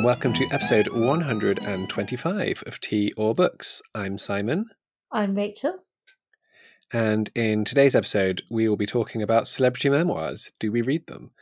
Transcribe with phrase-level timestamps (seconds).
[0.00, 3.82] and welcome to episode 125 of Tea or Books.
[3.94, 4.64] I'm Simon.
[5.12, 5.76] I'm Rachel.
[6.90, 10.52] And in today's episode, we will be talking about celebrity memoirs.
[10.58, 11.32] Do we read them?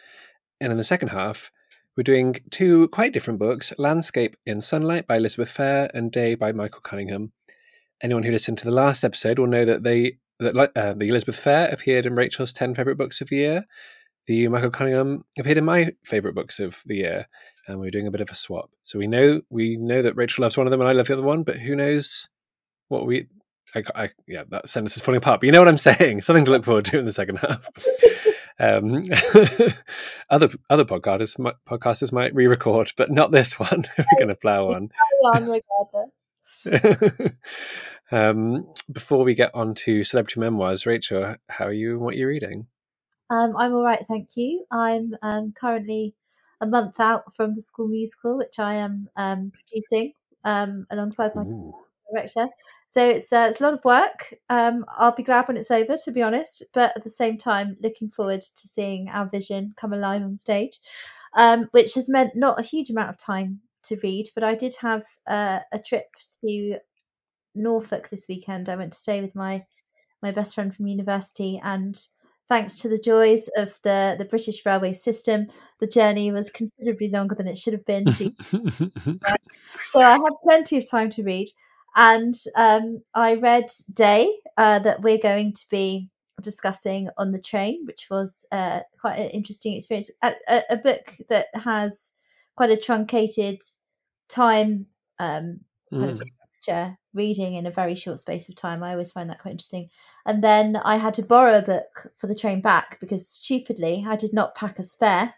[0.61, 1.53] And in the second half,
[1.97, 6.51] we're doing two quite different books Landscape in Sunlight by Elizabeth Fair and Day by
[6.51, 7.31] Michael Cunningham.
[8.03, 11.39] Anyone who listened to the last episode will know that they that uh, the Elizabeth
[11.39, 13.65] Fair appeared in Rachel's 10 favourite books of the year.
[14.27, 17.27] The Michael Cunningham appeared in my favourite books of the year
[17.69, 18.71] and we're doing a bit of a swap.
[18.83, 21.13] So we know we know that Rachel loves one of them and I love the
[21.15, 22.29] other one, but who knows
[22.89, 23.27] what we?
[23.75, 25.41] I, I, yeah, that sentence is falling apart.
[25.41, 26.23] But you know what I'm saying?
[26.23, 27.69] Something to look forward to in the second half.
[28.59, 29.03] um,
[30.31, 31.37] other other podcasters
[31.69, 33.85] podcasters might re-record, but not this one.
[33.99, 34.91] we're going to plow on.
[38.11, 41.99] um, before we get on to celebrity memoirs, Rachel, how are you?
[41.99, 42.67] What are you reading?
[43.31, 44.65] Um, I'm all right, thank you.
[44.71, 46.15] I'm um, currently
[46.61, 50.13] a month out from the school musical, which I am um, producing
[50.45, 51.75] um, alongside my Ooh.
[52.11, 52.49] director.
[52.87, 54.35] So it's uh, it's a lot of work.
[54.49, 56.65] Um, I'll be glad when it's over, to be honest.
[56.73, 60.81] But at the same time, looking forward to seeing our vision come alive on stage,
[61.37, 64.29] um, which has meant not a huge amount of time to read.
[64.35, 66.07] But I did have uh, a trip
[66.45, 66.79] to
[67.55, 68.69] Norfolk this weekend.
[68.69, 69.65] I went to stay with my
[70.23, 71.97] my best friend from university and
[72.49, 75.49] Thanks to the joys of the, the British railway system,
[75.81, 78.13] the journey was considerably longer than it should have been.
[78.13, 81.49] so I had plenty of time to read.
[81.97, 86.09] And um, I read Day uh, that we're going to be
[86.41, 90.11] discussing on the train, which was uh, quite an interesting experience.
[90.23, 92.13] A, a, a, book that has
[92.57, 93.61] quite a truncated
[94.29, 94.87] time
[95.19, 95.61] um,
[95.91, 96.11] kind mm.
[96.11, 96.21] of
[97.15, 98.83] reading in a very short space of time.
[98.83, 99.91] I always find that quite interesting.
[100.25, 104.17] And then I had to borrow a book for the train back because stupidly I
[104.17, 105.35] did not pack a spare.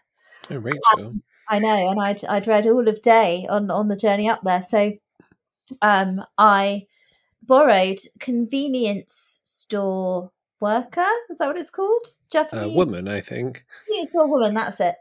[0.49, 0.81] Oh, Rachel.
[0.97, 4.41] Um, I know, and I'd I'd read all of day on on the journey up
[4.43, 4.61] there.
[4.61, 4.93] So
[5.81, 6.87] um I
[7.43, 10.31] borrowed convenience store
[10.61, 11.07] worker.
[11.29, 12.05] Is that what it's called?
[12.31, 13.65] Japanese a woman, I think.
[13.85, 14.53] Convenience store woman.
[14.53, 14.95] That's it.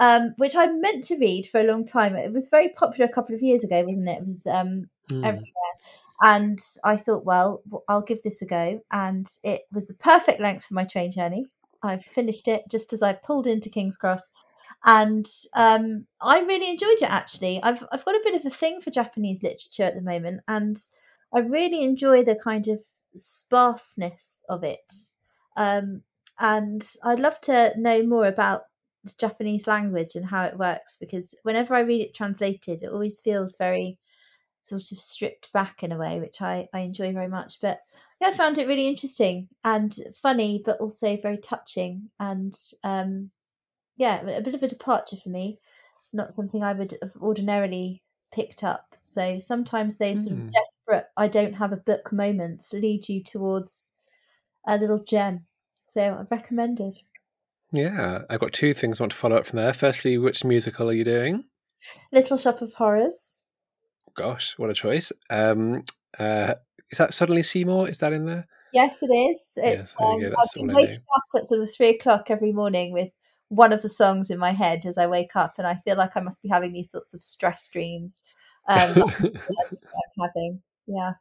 [0.00, 2.16] Um, which I meant to read for a long time.
[2.16, 4.18] It was very popular a couple of years ago, wasn't it?
[4.18, 5.24] It was um, mm.
[5.24, 5.74] everywhere.
[6.22, 8.80] And I thought, well, I'll give this a go.
[8.90, 11.46] And it was the perfect length for my train journey.
[11.82, 14.30] I finished it just as I pulled into King's Cross.
[14.84, 17.62] And um, I really enjoyed it actually.
[17.62, 20.42] I've, I've got a bit of a thing for Japanese literature at the moment.
[20.48, 20.76] And
[21.34, 22.80] I really enjoy the kind of
[23.16, 24.92] sparseness of it.
[25.56, 26.02] Um,
[26.38, 28.62] and I'd love to know more about
[29.04, 33.20] the Japanese language and how it works because whenever I read it translated, it always
[33.20, 33.98] feels very
[34.64, 37.60] sort of stripped back in a way, which I, I enjoy very much.
[37.60, 37.80] But
[38.20, 42.10] yeah, I found it really interesting and funny, but also very touching.
[42.18, 43.30] And um,
[43.96, 45.58] yeah, a bit of a departure for me,
[46.12, 48.96] not something I would have ordinarily picked up.
[49.02, 50.44] So sometimes they sort mm.
[50.44, 53.92] of desperate, I don't have a book moments lead you towards
[54.66, 55.44] a little gem.
[55.88, 57.00] So I recommend it.
[57.70, 59.72] Yeah, I've got two things I want to follow up from there.
[59.72, 61.44] Firstly, which musical are you doing?
[62.12, 63.40] Little Shop of Horrors
[64.16, 65.12] gosh, what a choice.
[65.30, 65.82] Um,
[66.18, 66.54] uh,
[66.90, 67.88] is that suddenly Seymour?
[67.88, 68.46] Is that in there?
[68.72, 69.52] Yes, it is.
[69.56, 73.12] It's yeah, um, I've been waking up at sort of three o'clock every morning with
[73.48, 76.16] one of the songs in my head as I wake up, and I feel like
[76.16, 78.24] I must be having these sorts of stress dreams.
[78.68, 81.12] Um, I'm having, yeah.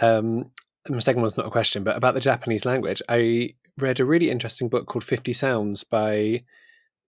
[0.00, 0.50] Um,
[0.88, 4.30] my second one's not a question, but about the Japanese language, I read a really
[4.30, 6.42] interesting book called Fifty Sounds by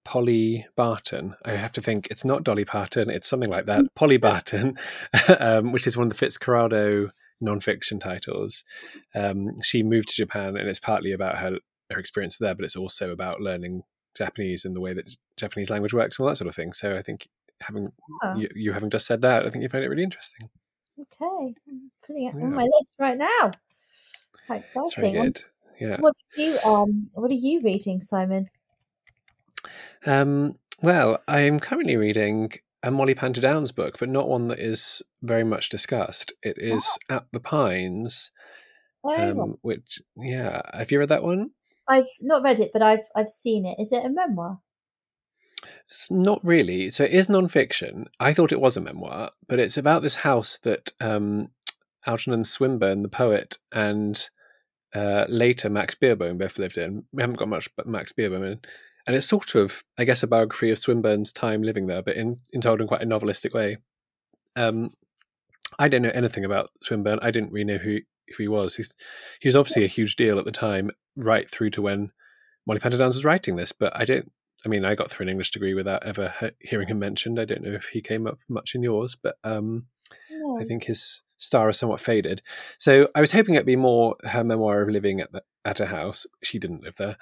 [0.05, 1.35] Polly Barton.
[1.45, 3.85] I have to think it's not Dolly Parton, it's something like that.
[3.95, 4.77] Polly Barton,
[5.39, 7.11] um, which is one of the Fitzcarraldo
[7.43, 8.65] nonfiction titles.
[9.15, 11.59] Um, she moved to Japan, and it's partly about her
[11.91, 13.83] her experience there, but it's also about learning
[14.15, 16.73] Japanese and the way that Japanese language works and all that sort of thing.
[16.73, 17.29] So I think
[17.61, 17.87] having
[18.23, 18.35] oh.
[18.37, 20.49] you, you, having just said that, I think you find it really interesting.
[21.01, 22.43] Okay, I'm putting it yeah.
[22.43, 23.51] on my list right now.
[24.49, 25.15] How exciting!
[25.15, 25.41] good.
[25.81, 25.97] Yeah.
[26.01, 28.47] What are you um What are you reading, Simon?
[30.07, 35.03] Um, well, I am currently reading a Mollie Panter-Downes book, but not one that is
[35.23, 36.33] very much discussed.
[36.43, 37.17] It is oh.
[37.17, 38.33] At the Pines,
[39.05, 39.31] oh.
[39.31, 41.51] um, which yeah, have you read that one?
[41.89, 43.77] I've not read it, but I've I've seen it.
[43.81, 44.61] Is it a memoir?
[45.87, 46.91] It's not really.
[46.91, 48.07] So it is nonfiction.
[48.19, 51.49] I thought it was a memoir, but it's about this house that um,
[52.07, 54.19] Algernon Swinburne, the poet, and
[54.95, 57.05] uh, later Max Beerbohm both lived in.
[57.13, 58.65] We haven't got much, but Max Beerbohm
[59.07, 62.37] and it's sort of, I guess, a biography of Swinburne's time living there, but in,
[62.53, 63.79] in told in quite a novelistic way.
[64.57, 64.91] Um,
[65.79, 67.19] I don't know anything about Swinburne.
[67.23, 68.77] I didn't really know who, who he was.
[68.77, 68.95] He's,
[69.41, 72.11] he was obviously a huge deal at the time, right through to when
[72.67, 73.73] Mollie Downes was writing this.
[73.73, 74.31] But I don't.
[74.65, 77.41] I mean, I got through an English degree without ever he- hearing him mentioned.
[77.41, 79.87] I don't know if he came up much in yours, but um,
[80.31, 80.61] No.
[80.61, 82.43] I think his star has somewhat faded.
[82.79, 85.87] So I was hoping it'd be more her memoir of living at the, at a
[85.87, 86.27] house.
[86.45, 87.17] She didn't live there,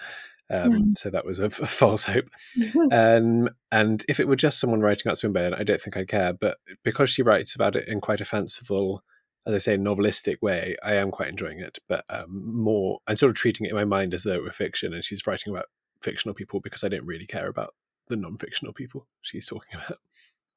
[0.50, 0.98] um, Mm.
[0.98, 2.28] so that was a, a false hope.
[2.92, 6.32] Um, and if it were just someone writing about Swinburne, I don't think I'd care.
[6.32, 9.02] But because she writes about it in quite a fanciful,
[9.46, 11.78] as I say, novelistic way, I am quite enjoying it.
[11.88, 12.26] But um,
[12.62, 15.04] more, I'm sort of treating it in my mind as though it were fiction, and
[15.04, 15.66] she's writing about
[16.02, 17.74] fictional people because I don't really care about
[18.08, 19.98] the non-fictional people she's talking about.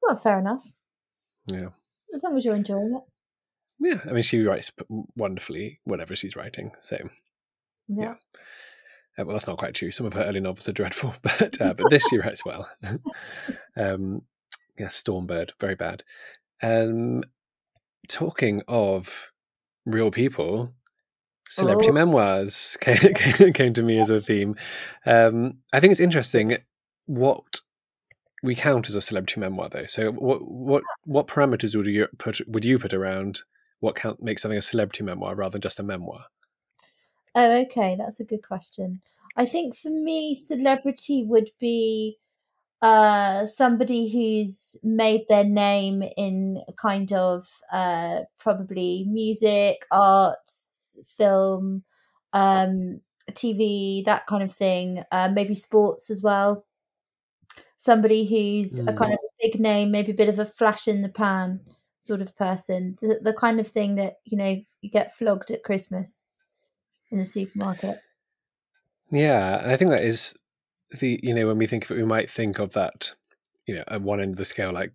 [0.02, 0.66] well, fair enough.
[1.52, 1.68] Yeah.
[2.14, 3.02] As long as you're enjoying it.
[3.78, 4.72] Yeah, I mean, she writes
[5.16, 6.72] wonderfully whatever she's writing.
[6.80, 6.96] So,
[7.88, 8.04] Yeah.
[8.04, 8.14] Yeah.
[9.18, 9.90] Uh, well, that's not quite true.
[9.90, 12.68] Some of her early novels are dreadful, but uh, but this she writes well.
[13.76, 14.22] um,
[14.78, 16.02] yeah, Stormbird, very bad.
[16.62, 17.22] Um,
[18.08, 19.30] talking of
[19.86, 20.72] real people,
[21.48, 21.94] celebrity Oh.
[21.94, 24.56] memoirs came, came, came to me as a theme.
[25.06, 26.56] Um, I think it's interesting
[27.06, 27.60] what
[28.42, 29.86] we count as a celebrity memoir, though.
[29.86, 33.40] So, what what what parameters would you put would you put around
[33.80, 36.24] what count makes something a celebrity memoir rather than just a memoir?
[37.34, 37.96] Oh, okay.
[37.96, 39.00] That's a good question.
[39.36, 42.18] I think for me, celebrity would be
[42.82, 51.84] uh, somebody who's made their name in kind of uh, probably music, arts, film,
[52.34, 53.00] um,
[53.34, 55.04] TV, that kind of thing.
[55.12, 56.66] Uh, maybe sports as well.
[57.76, 58.98] Somebody who's a Mm.
[58.98, 61.60] kind of big name, maybe a bit of a flash in the pan
[62.00, 62.96] sort of person.
[63.00, 66.24] The, the kind of thing that you know you get flogged at Christmas
[67.14, 68.00] in the supermarket.
[69.10, 70.34] Yeah, I think that is
[71.00, 73.14] the you know when we think of it, we might think of that
[73.66, 74.92] you know at one end of the scale like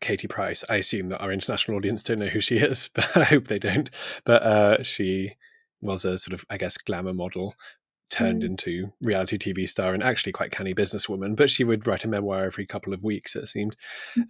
[0.00, 0.62] Katie Price.
[0.68, 3.58] I assume that our international audience don't know who she is, but I hope they
[3.58, 3.88] don't.
[4.24, 5.32] But uh, she
[5.80, 7.54] was a sort of I guess glamour model
[8.10, 8.46] turned Mm.
[8.46, 11.34] into reality TV star and actually quite canny businesswoman.
[11.34, 13.34] But she would write a memoir every couple of weeks.
[13.34, 13.76] It seemed,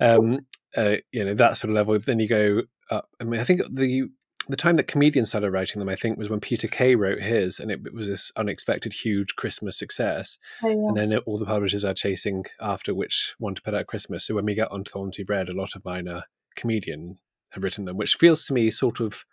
[0.00, 0.38] um,
[0.76, 1.98] uh, you know, that sort of level.
[1.98, 3.08] Then you go up.
[3.20, 4.08] I mean, I think the
[4.48, 7.60] the time that comedians started writing them, I think, was when Peter Kay wrote his,
[7.60, 10.36] and it, it was this unexpected, huge Christmas success.
[10.62, 11.22] Oh, And then yes.
[11.26, 14.26] all the publishers are chasing after which one to put out Christmas.
[14.26, 16.24] So when we get onto the ones we've read, a lot of mine are
[16.56, 19.24] comedians have written them, which feels to me sort of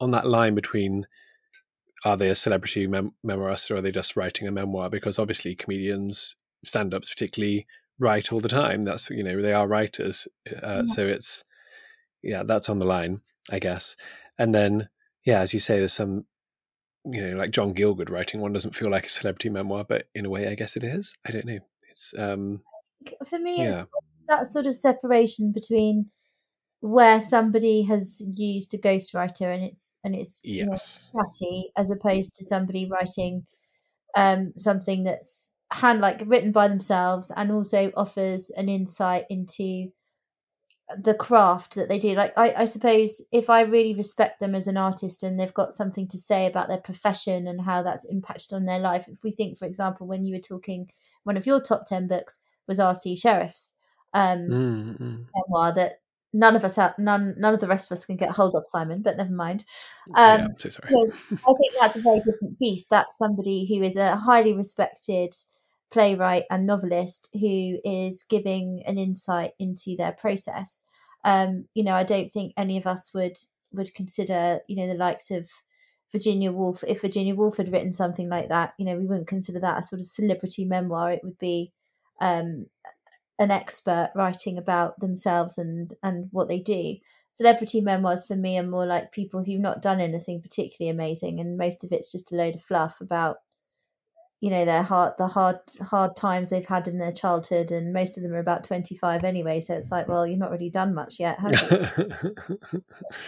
[0.00, 1.06] on that line between
[2.04, 4.90] are they a celebrity mem- memoirist or are they just writing a memoir?
[4.90, 7.66] Because obviously comedians, stand-ups particularly,
[7.98, 8.82] write all the time.
[8.82, 10.82] That's you know they are writers, uh, Yeah.
[10.86, 11.44] so it's
[12.22, 13.20] yeah that's on the line,
[13.50, 13.96] I guess.
[14.38, 14.88] And then
[15.24, 16.24] yeah, as you say, there's some
[17.04, 20.26] you know like John Gielgud writing one doesn't feel like a celebrity memoir, but in
[20.26, 21.14] a way, I guess it is.
[21.26, 21.58] I don't know.
[21.90, 22.62] It's um
[23.26, 23.82] for me Yeah.
[23.82, 23.88] it's
[24.28, 26.10] that sort of separation between
[26.80, 31.12] where somebody has used a ghostwriter and it's and it's you know, yes,
[31.76, 33.46] as opposed to somebody writing
[34.16, 39.90] um something that's hand like written by themselves and also offers an insight into
[40.98, 44.66] the craft that they do like I, I suppose if i really respect them as
[44.66, 48.52] an artist and they've got something to say about their profession and how that's impacted
[48.52, 50.90] on their life if we think for example when you were talking
[51.22, 53.16] one of your top 10 books was R.C.
[53.16, 53.74] Sherriff's
[54.12, 55.24] um Mm, mm.
[55.34, 56.00] memoir that
[56.34, 58.66] none of us have none none of the rest of us can get hold of
[58.66, 59.64] simon but never mind
[60.14, 60.34] yeah.
[60.34, 60.90] um I'm so sorry.
[60.90, 62.88] so I think that's a very different beast.
[62.90, 65.32] That's somebody who is a highly respected
[65.94, 70.84] playwright and novelist who is giving an insight into their process.
[71.24, 73.38] Um, you know, I don't think any of us would
[73.72, 75.48] would consider, you know, the likes of
[76.12, 76.82] Virginia Woolf.
[76.86, 79.82] If Virginia Woolf had written something like that, you know, we wouldn't consider that a
[79.84, 81.12] sort of celebrity memoir.
[81.12, 81.72] It would be
[82.20, 82.66] um,
[83.38, 86.96] an expert writing about themselves and and what they do
[87.32, 91.58] celebrity memoirs for me are more like people who've not done anything particularly amazing and
[91.58, 93.38] most of it's just a load of fluff about
[94.44, 98.18] you know their hard the hard hard times they've had in their childhood and most
[98.18, 101.18] of them are about 25 anyway so it's like well you've not really done much
[101.18, 102.04] yet have you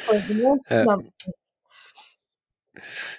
[0.06, 0.98] Point in your Uh.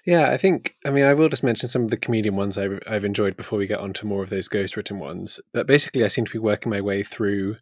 [0.05, 0.75] Yeah, I think.
[0.85, 3.57] I mean, I will just mention some of the comedian ones I've, I've enjoyed before
[3.57, 5.41] we get on to more of those ghost-written ones.
[5.51, 7.55] But basically, I seem to be working my way through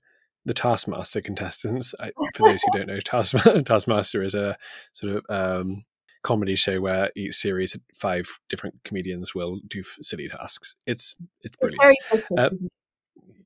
[0.44, 1.96] the Taskmaster contestants.
[2.02, 4.58] I, for those who don't know, Task, Taskmaster is a
[4.92, 5.86] sort of um,
[6.26, 10.76] comedy show where each series, five different comedians will do silly tasks.
[10.88, 11.96] It's it's it's brilliant.
[12.10, 12.68] very British Uh,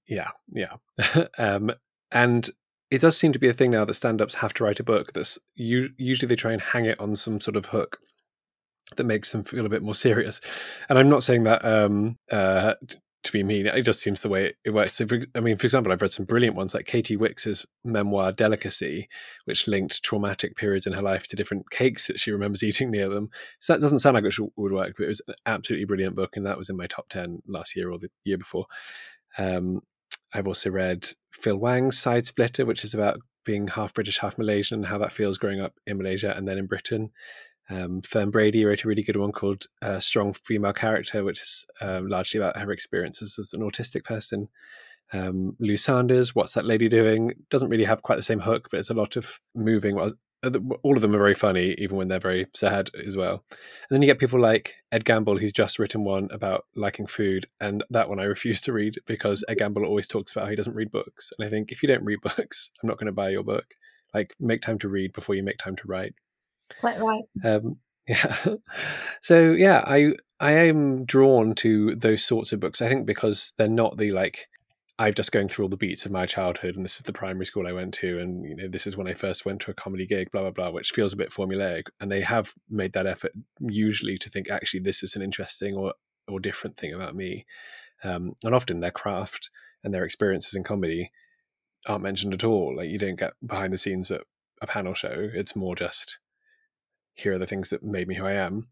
[0.08, 1.26] Yeah, yeah.
[1.38, 1.72] um,
[2.12, 2.50] and
[2.90, 5.14] it does seem to be a thing now that stand-ups have to write a book.
[5.14, 8.00] That's u- usually they try and hang it on some sort of hook
[8.96, 10.42] that makes them feel a bit more serious.
[10.88, 12.76] And I'm not saying that um, uh,
[13.24, 13.68] to be mean.
[13.68, 14.96] It just seems the way it works.
[14.96, 18.32] So, for, I mean, for example, I've read some brilliant ones like Katy Wix's memoir
[18.32, 19.10] "Delicacy,"
[19.46, 23.10] which linked traumatic periods in her life to different cakes that she remembers eating near
[23.10, 23.30] them.
[23.60, 26.38] So that doesn't sound like it would work, but it was an absolutely brilliant book,
[26.38, 28.66] and that was in my top ten last year or the year before.
[29.38, 29.82] Um,
[30.34, 34.80] I've also read Phil Wang's Side Splitter, which is about being half British, half Malaysian,
[34.80, 37.10] and how that feels growing up in Malaysia and then in Britain.
[37.70, 41.66] Um, Fern Brady wrote a really good one called uh, Strong Female Character, which is
[41.82, 44.48] um, largely about her experiences as an autistic person.
[45.12, 47.32] Um, Lou Sanders, What's That Lady Doing?
[47.50, 50.00] Doesn't really have quite the same hook, but it's a lot of moving.
[50.00, 50.12] Uh,
[50.84, 53.44] all of them are very funny, even when they're very sad as well.
[53.52, 53.60] And
[53.90, 57.46] then you get people like Ed Gamble, who's just written one about liking food.
[57.60, 60.56] And that one I refuse to read because Ed Gamble always talks about how he
[60.56, 61.32] doesn't read books.
[61.38, 63.66] And I think if you don't read books, I'm not going to buy your book.
[64.14, 66.16] Like, make time to read before you make time to write.
[66.80, 67.24] Quite right.
[67.44, 68.36] Um, yeah.
[69.22, 72.82] so, yeah, I I am drawn to those sorts of books.
[72.82, 74.48] I think because they're not the like
[75.00, 77.46] I'm just going through all the beats of my childhood, and this is the primary
[77.46, 79.74] school I went to, and you know this is when I first went to a
[79.74, 81.84] comedy gig, blah blah blah, which feels a bit formulaic.
[82.02, 85.94] And they have made that effort usually to think actually this is an interesting or
[86.28, 87.46] or different thing about me,
[88.04, 89.50] um, and often their craft
[89.86, 91.12] and their experiences in comedy
[91.88, 92.76] aren't mentioned at all.
[92.76, 94.22] Like you don't get behind the scenes at
[94.62, 96.20] a panel show; it's more just
[97.16, 98.68] here are the things that made me who I am.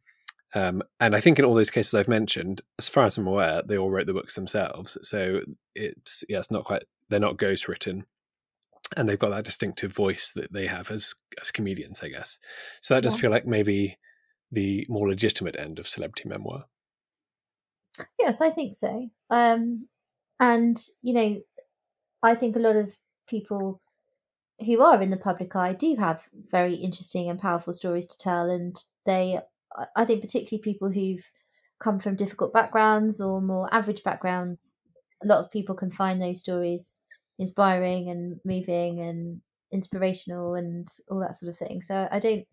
[0.56, 3.62] Um, and I think in all those cases I've mentioned, as far as I'm aware,
[3.66, 4.98] they all wrote the books themselves.
[5.02, 5.42] So
[5.76, 8.06] it's yeah, it's not quite they're not ghost written,
[8.96, 12.40] and they've got that distinctive voice that they have as as comedians, I guess.
[12.82, 13.22] So that does yeah.
[13.22, 13.98] feel like maybe
[14.52, 16.64] the more legitimate end of celebrity memoir.
[18.20, 19.10] Yes, I think so.
[19.30, 19.88] Um,
[20.40, 21.42] and you know,
[22.24, 22.96] I think a lot of
[23.28, 23.82] people
[24.66, 28.50] who are in the public eye do have very interesting and powerful stories to tell,
[28.50, 29.40] and they
[29.96, 31.32] I think particularly people who've
[31.80, 34.80] come from difficult backgrounds or more average backgrounds,
[35.24, 37.00] a lot of people can find those stories
[37.38, 41.82] inspiring and moving and inspirational and all that sort of thing.
[41.82, 42.48] So I don't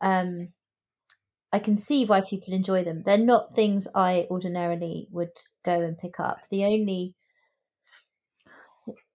[0.00, 0.48] um
[1.52, 3.02] I can see why people enjoy them.
[3.04, 6.48] They're not things I ordinarily would go and pick up.
[6.48, 7.14] The only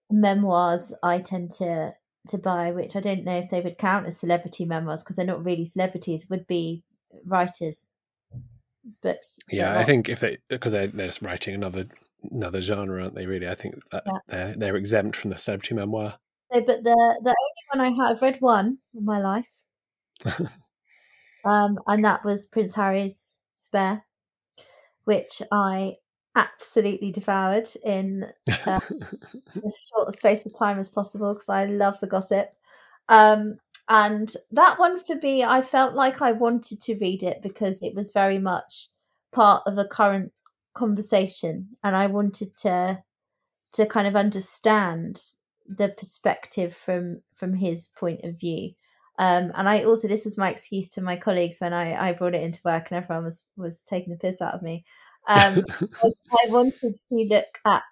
[0.08, 1.92] memoirs I tend to
[2.26, 5.24] to buy, which I don't know if they would count as celebrity memoirs because they're
[5.24, 6.82] not really celebrities, would be
[7.24, 7.90] writers
[9.02, 9.38] books.
[9.50, 11.86] Yeah, I think if they because they, they're just writing another
[12.30, 13.26] another genre, aren't they?
[13.26, 14.18] Really, I think that yeah.
[14.26, 16.18] they're they're exempt from the celebrity memoir.
[16.52, 19.48] So, but the the only one I have read one in my life,
[21.44, 24.04] um, and that was Prince Harry's Spare,
[25.04, 25.96] which I
[26.38, 28.30] absolutely devoured in
[28.66, 28.80] uh,
[29.64, 32.50] as short a space of time as possible because I love the gossip.
[33.08, 37.82] Um, and that one for me, I felt like I wanted to read it because
[37.82, 38.88] it was very much
[39.32, 40.32] part of the current
[40.74, 43.02] conversation, and I wanted to
[43.72, 45.20] to kind of understand
[45.66, 48.72] the perspective from from his point of view.
[49.18, 52.36] Um, and I also this was my excuse to my colleagues when I, I brought
[52.36, 54.84] it into work and everyone was was taking the piss out of me.
[55.28, 55.64] Um,
[56.02, 57.82] I wanted to look at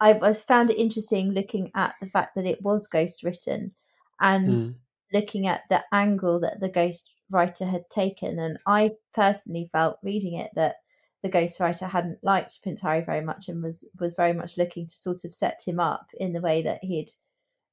[0.00, 3.72] I, I found it interesting looking at the fact that it was ghost written
[4.20, 4.74] and mm
[5.12, 8.38] looking at the angle that the ghost writer had taken.
[8.38, 10.76] And I personally felt reading it that
[11.22, 14.86] the ghost writer hadn't liked Prince Harry very much and was was very much looking
[14.86, 17.10] to sort of set him up in the way that he'd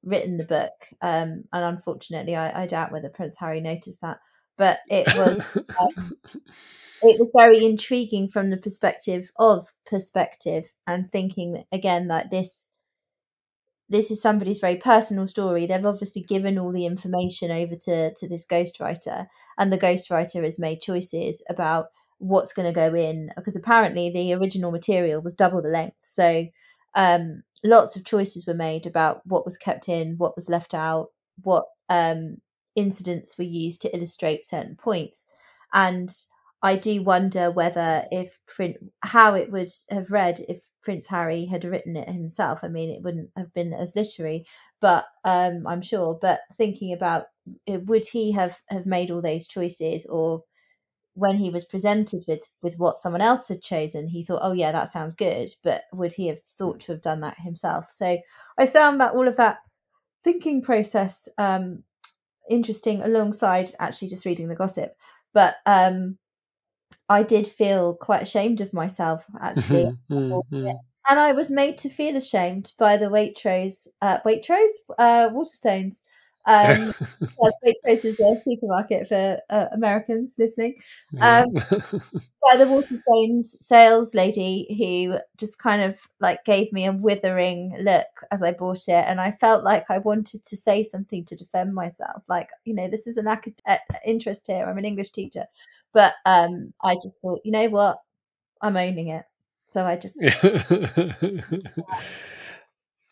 [0.02, 0.72] written the book.
[1.00, 4.18] Um, and unfortunately, I, I, doubt whether Prince Harry noticed that.
[4.56, 6.16] But it was um,
[7.02, 12.72] it was very intriguing from the perspective of perspective and thinking again that this
[13.88, 15.64] this is somebody's very personal story.
[15.64, 19.26] They've obviously given all the information over to, to this ghostwriter,
[19.58, 21.86] and the ghostwriter has made choices about
[22.18, 25.96] what's going to go in because apparently the original material was double the length.
[26.02, 26.46] So
[26.94, 31.08] um, lots of choices were made about what was kept in, what was left out,
[31.42, 32.38] what um,
[32.76, 35.26] incidents were used to illustrate certain points.
[35.72, 36.10] And
[36.62, 41.64] I do wonder whether if print how it would have read if Prince Harry had
[41.64, 42.60] written it himself.
[42.62, 44.46] I mean, it wouldn't have been as literary,
[44.80, 46.18] but um, I'm sure.
[46.20, 47.26] But thinking about
[47.68, 50.42] uh, would he have have made all those choices, or
[51.14, 54.72] when he was presented with with what someone else had chosen, he thought, "Oh yeah,
[54.72, 57.86] that sounds good," but would he have thought to have done that himself?
[57.90, 58.18] So
[58.58, 59.58] I found that all of that
[60.24, 61.84] thinking process um,
[62.48, 64.96] interesting, alongside actually just reading the gossip,
[65.32, 65.56] but.
[65.66, 66.18] Um,
[67.08, 70.66] I did feel quite ashamed of myself actually, mm-hmm.
[71.08, 76.02] and I was made to feel ashamed by the Waitrose, uh, Waitrose, uh, Waterstones.
[76.46, 76.94] Um,
[77.64, 80.76] Waitrose is a supermarket for uh, Americans listening.
[81.20, 87.76] Um, by the Waterstones sales lady who just kind of like gave me a withering
[87.80, 91.34] look as I bought it, and I felt like I wanted to say something to
[91.34, 92.22] defend myself.
[92.28, 93.60] Like, you know, this is an acad-
[94.06, 94.66] interest here.
[94.66, 95.46] I'm an English teacher,
[95.92, 97.98] but um, I just thought, you know what,
[98.62, 99.24] I'm owning it.
[99.66, 100.22] So I just.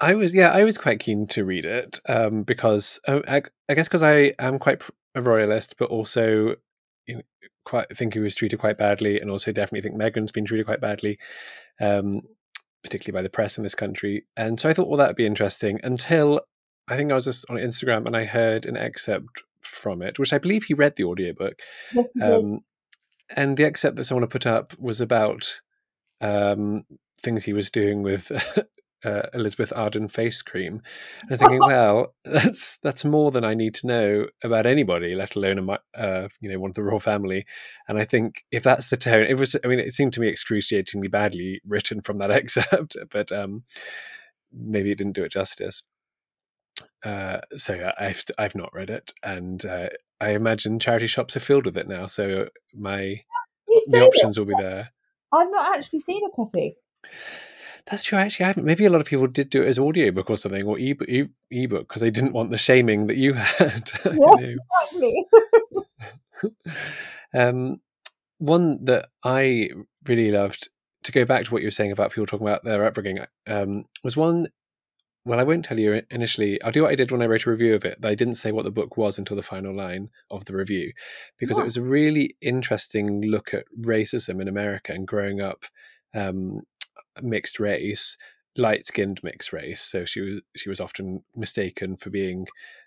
[0.00, 3.74] I was yeah I was quite keen to read it um, because uh, I, I
[3.74, 4.82] guess because I am quite
[5.14, 6.56] a royalist, but also
[7.06, 7.22] you know,
[7.64, 10.80] quite think he was treated quite badly, and also definitely think Meghan's been treated quite
[10.80, 11.18] badly,
[11.80, 12.22] um,
[12.82, 14.24] particularly by the press in this country.
[14.36, 15.80] And so I thought, well, that would be interesting.
[15.82, 16.40] Until
[16.88, 20.32] I think I was just on Instagram and I heard an excerpt from it, which
[20.32, 21.60] I believe he read the audiobook.
[21.94, 22.32] Yes, he did.
[22.32, 22.60] Um,
[23.34, 25.60] and the excerpt that someone had put up was about
[26.20, 26.84] um,
[27.22, 28.30] things he was doing with
[29.04, 30.82] uh, Elizabeth Arden face cream.
[31.22, 35.14] And I was thinking, well, that's that's more than I need to know about anybody,
[35.14, 37.46] let alone a uh, you know one of the royal family.
[37.88, 39.56] And I think if that's the tone, it was.
[39.64, 43.64] I mean, it seemed to me excruciatingly badly written from that excerpt, but um,
[44.52, 45.82] maybe it didn't do it justice.
[47.04, 49.88] Uh, so I've I've not read it, and uh,
[50.20, 52.06] I imagine charity shops are filled with it now.
[52.06, 53.20] So my
[53.90, 54.40] the options it.
[54.40, 54.90] will be there.
[55.32, 56.76] I've not actually seen a copy.
[57.90, 58.18] That's true.
[58.18, 58.64] Actually, I haven't.
[58.64, 61.08] Maybe a lot of people did do it as audiobook or something, or ebook
[61.50, 63.90] ebook because they didn't want the shaming that you had.
[64.04, 64.54] yeah,
[64.92, 65.26] exactly.
[67.34, 67.80] um,
[68.38, 69.70] one that I
[70.06, 70.68] really loved
[71.04, 73.84] to go back to what you were saying about people talking about their upbringing um,
[74.02, 74.48] was one.
[75.26, 76.60] Well, I won't tell you initially.
[76.62, 77.98] I'll do what I did when I wrote a review of it.
[78.04, 80.92] I didn't say what the book was until the final line of the review,
[81.38, 81.62] because yeah.
[81.62, 85.64] it was a really interesting look at racism in America and growing up
[86.14, 86.60] um,
[87.22, 88.16] mixed race,
[88.56, 89.80] light skinned mixed race.
[89.80, 92.46] So she was she was often mistaken for being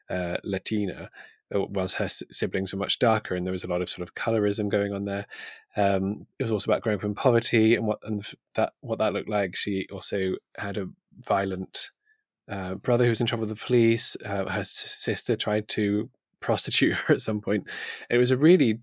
[0.09, 1.09] uh, Latina,
[1.53, 4.15] uh, whilst her siblings were much darker, and there was a lot of sort of
[4.15, 5.25] colorism going on there.
[5.75, 9.13] Um, it was also about growing up in poverty and what and that what that
[9.13, 9.55] looked like.
[9.55, 10.89] She also had a
[11.21, 11.91] violent
[12.49, 14.15] uh, brother who was in trouble with the police.
[14.25, 17.67] Uh, her sister tried to prostitute her at some point.
[18.09, 18.79] It was a really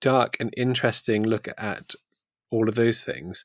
[0.00, 1.94] dark and interesting look at
[2.50, 3.44] all of those things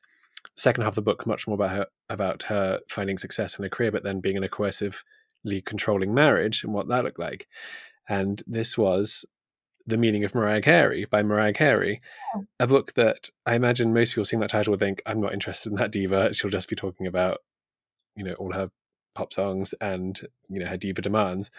[0.56, 3.68] second half of the book much more about her about her finding success in her
[3.68, 7.48] career, but then being in a coercively controlling marriage and what that looked like.
[8.08, 9.24] And this was
[9.86, 12.00] the Meaning of Mariah Carey by Mariah Carey,
[12.58, 15.70] a book that I imagine most people seeing that title would think, I'm not interested
[15.70, 16.32] in that diva.
[16.32, 17.38] She'll just be talking about,
[18.16, 18.70] you know, all her
[19.14, 21.50] pop songs and, you know, her diva demands.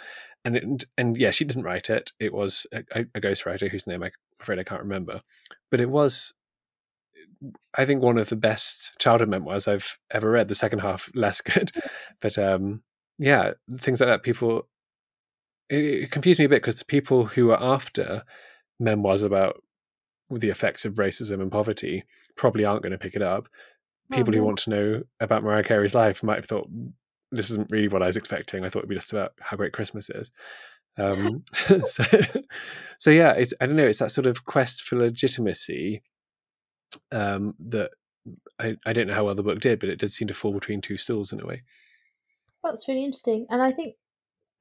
[0.43, 2.11] And it, and yeah, she didn't write it.
[2.19, 5.21] It was a, a ghostwriter whose name I'm afraid I can't remember.
[5.69, 6.33] But it was
[7.77, 10.47] I think one of the best childhood memoirs I've ever read.
[10.47, 11.71] The second half less good,
[12.21, 12.81] but um,
[13.17, 14.23] yeah, things like that.
[14.23, 14.67] People
[15.69, 18.23] it, it confused me a bit because the people who are after
[18.79, 19.61] memoirs about
[20.29, 22.03] the effects of racism and poverty
[22.35, 23.47] probably aren't going to pick it up.
[24.11, 24.39] People mm-hmm.
[24.39, 26.69] who want to know about Mariah Carey's life might have thought
[27.31, 28.63] this isn't really what I was expecting.
[28.63, 30.31] I thought it'd be just about how great Christmas is.
[30.97, 31.43] Um,
[31.87, 32.03] so,
[32.99, 33.87] so yeah, it's I don't know.
[33.87, 36.01] It's that sort of quest for legitimacy
[37.11, 37.91] um, that
[38.59, 40.53] I, I don't know how well the book did, but it did seem to fall
[40.53, 41.63] between two stools in a way.
[42.63, 43.95] That's really interesting, and I think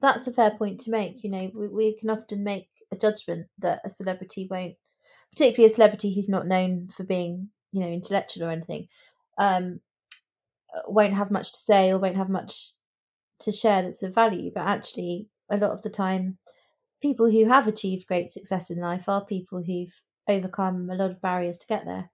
[0.01, 1.23] that's a fair point to make.
[1.23, 4.75] You know, we, we can often make a judgment that a celebrity won't,
[5.31, 8.87] particularly a celebrity who's not known for being, you know, intellectual or anything,
[9.39, 9.79] um,
[10.87, 12.73] won't have much to say or won't have much
[13.39, 14.51] to share that's of value.
[14.53, 16.37] But actually, a lot of the time,
[17.01, 21.21] people who have achieved great success in life are people who've overcome a lot of
[21.21, 22.11] barriers to get there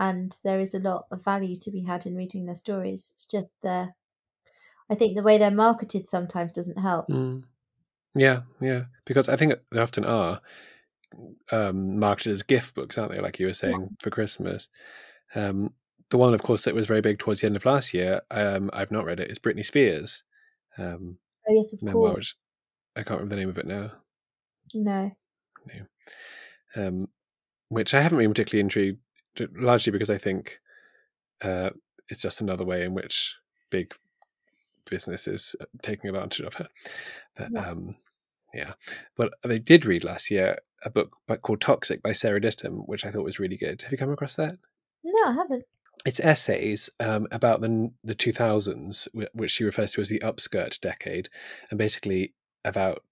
[0.00, 3.12] and there is a lot of value to be had in reading their stories.
[3.14, 3.90] It's just the,
[4.90, 7.08] I think the way they're marketed sometimes doesn't help.
[7.08, 7.44] Mm.
[8.14, 10.40] Yeah, yeah, because I think they often are
[11.52, 13.20] um, marketed as gift books, aren't they?
[13.20, 13.86] Like you were saying yeah.
[14.00, 14.70] for Christmas.
[15.34, 15.74] Um,
[16.08, 18.22] the one, of course, that was very big towards the end of last year.
[18.30, 19.30] Um, I've not read it.
[19.30, 20.24] Is Britney Spears.
[20.78, 22.34] Um, oh yes, of memoir, course.
[22.96, 23.92] I can't remember the name of it now.
[24.72, 25.12] No.
[25.66, 25.84] No.
[26.74, 27.08] Um,
[27.68, 28.98] which I haven't been particularly intrigued
[29.54, 30.60] largely because I think
[31.42, 31.70] uh,
[32.08, 33.36] it's just another way in which
[33.70, 33.94] big
[34.88, 36.68] business is uh, taking advantage of her.
[37.36, 37.70] But yeah.
[37.70, 37.96] Um,
[38.52, 38.72] yeah,
[39.16, 43.10] but I did read last year a book called Toxic by Sarah Ditum, which I
[43.10, 43.80] thought was really good.
[43.82, 44.56] Have you come across that?
[45.04, 45.64] No, I haven't.
[46.04, 50.80] It's essays um, about the the two thousands, which she refers to as the upskirt
[50.80, 51.28] decade,
[51.70, 53.04] and basically about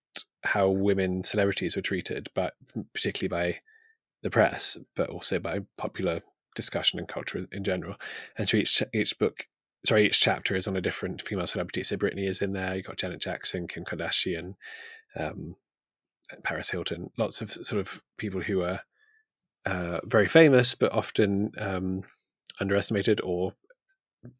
[0.42, 2.54] how women celebrities were treated, but
[2.94, 3.60] particularly by
[4.22, 6.20] the press, but also by popular
[6.54, 7.96] discussion and culture in general.
[8.36, 9.46] And so each each book,
[9.84, 11.82] sorry, each chapter is on a different female celebrity.
[11.82, 12.74] So Britney is in there.
[12.74, 14.54] You've got Janet Jackson, Kim Kardashian,
[15.16, 15.54] um,
[16.42, 17.10] Paris Hilton.
[17.16, 18.80] Lots of sort of people who are
[19.66, 22.02] uh, very famous, but often um,
[22.60, 23.52] underestimated or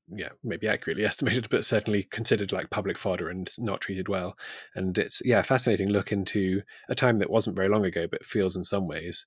[0.08, 4.36] yeah, maybe accurately estimated, but certainly considered like public fodder and not treated well.
[4.74, 8.56] And it's yeah, fascinating look into a time that wasn't very long ago, but feels
[8.56, 9.24] in some ways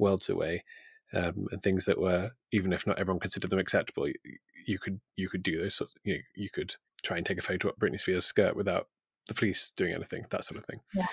[0.00, 0.64] worlds away.
[1.12, 4.08] um, and things that were even if not everyone considered them acceptable.
[4.08, 4.14] You,
[4.66, 5.74] you could you could do those.
[5.74, 8.88] Sorts, you know, you could try and take a photo of Britney Spears' skirt without
[9.26, 10.24] the police doing anything.
[10.30, 10.80] That sort of thing.
[10.94, 11.06] Yeah.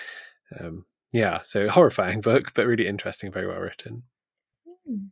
[0.60, 1.40] Um, yeah.
[1.40, 4.04] So horrifying book, but really interesting, very well written.
[4.86, 5.06] Hmm.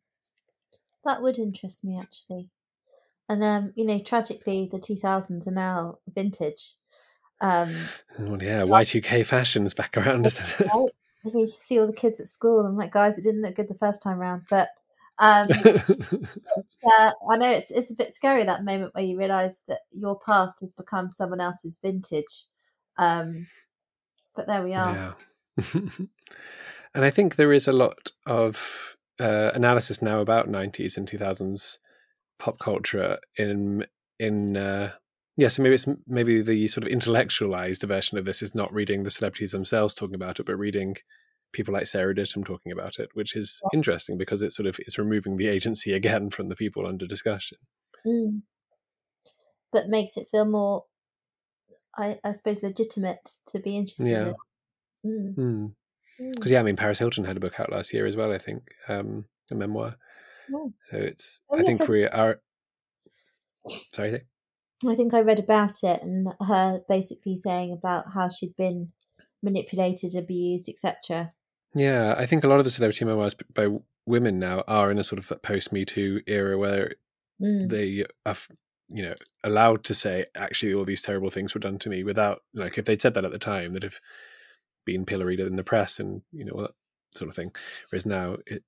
[1.05, 2.51] That would interest me actually.
[3.29, 6.75] And um, you know, tragically, the 2000s are now vintage.
[7.41, 7.75] Um,
[8.19, 10.91] well, yeah, Y2K fashion is back around, isn't it?
[11.27, 11.41] Right?
[11.41, 12.65] You see all the kids at school.
[12.65, 14.69] I'm like, guys, it didn't look good the first time round, but
[15.19, 19.81] um, uh, I know it's it's a bit scary that moment where you realise that
[19.91, 22.45] your past has become someone else's vintage.
[22.99, 23.47] Um,
[24.35, 25.17] but there we are.
[25.57, 25.73] Yeah.
[26.95, 31.79] and I think there is a lot of uh, analysis now about 90s and 2000s
[32.39, 33.83] pop culture in
[34.19, 34.93] in uh,
[35.37, 35.49] yeah.
[35.49, 39.11] So maybe it's maybe the sort of intellectualized version of this is not reading the
[39.11, 40.97] celebrities themselves talking about it, but reading
[41.53, 43.79] people like Sarah Ditum talking about it, which is yeah.
[43.79, 47.59] interesting because it sort of is removing the agency again from the people under discussion.
[48.07, 48.43] Mm.
[49.73, 50.85] But makes it feel more,
[51.97, 54.29] I, I suppose, legitimate to be interested yeah.
[54.29, 54.35] in.
[55.03, 55.73] Because, mm.
[56.21, 56.51] mm.
[56.51, 58.63] yeah, I mean, Paris Hilton had a book out last year as well, I think,
[58.89, 59.97] um, a memoir.
[60.55, 60.73] Oh.
[60.83, 62.41] So it's, oh, I think we are.
[63.93, 64.23] Sorry.
[64.87, 68.93] I think I read about it and her basically saying about how she'd been
[69.43, 71.33] manipulated, abused, etc.
[71.75, 73.69] Yeah, I think a lot of the celebrity memoirs by
[74.07, 76.95] women now are in a sort of post Me Too era where
[77.41, 77.69] mm.
[77.69, 78.37] they are,
[78.89, 82.43] you know, allowed to say actually all these terrible things were done to me without
[82.55, 84.01] like if they'd said that at the time, they'd have
[84.85, 86.73] been pilloried in the press and you know that
[87.15, 87.53] sort of thing.
[87.91, 88.63] Whereas now, it,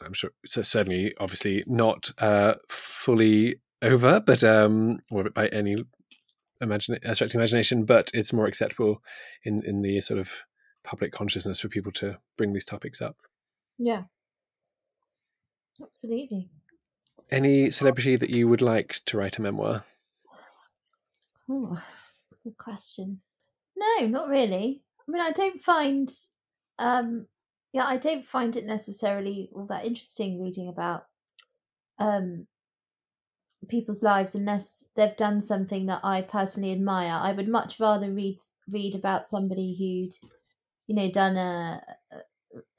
[0.00, 5.84] I'm sure, so certainly, obviously not uh, fully over, but um, or by any
[6.60, 9.02] imagine stretching imagination, but it's more acceptable
[9.44, 10.32] in in the sort of
[10.84, 13.16] public consciousness for people to bring these topics up.
[13.78, 14.02] Yeah,
[15.82, 16.48] absolutely.
[17.30, 19.84] Any celebrity that you would like to write a memoir?
[21.48, 21.76] Oh,
[22.44, 23.20] good question.
[23.76, 24.82] No, not really.
[25.08, 26.10] I mean, I don't find,
[26.78, 27.26] um,
[27.72, 31.06] yeah, I don't find it necessarily all that interesting reading about
[31.98, 32.46] um,
[33.68, 37.18] people's lives unless they've done something that I personally admire.
[37.20, 40.14] I would much rather read read about somebody who'd,
[40.86, 41.82] you know, done a,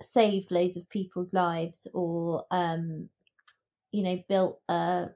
[0.01, 3.09] saved loads of people's lives or, um,
[3.91, 5.09] you know, built a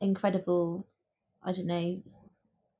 [0.00, 0.86] incredible,
[1.42, 2.02] I don't know,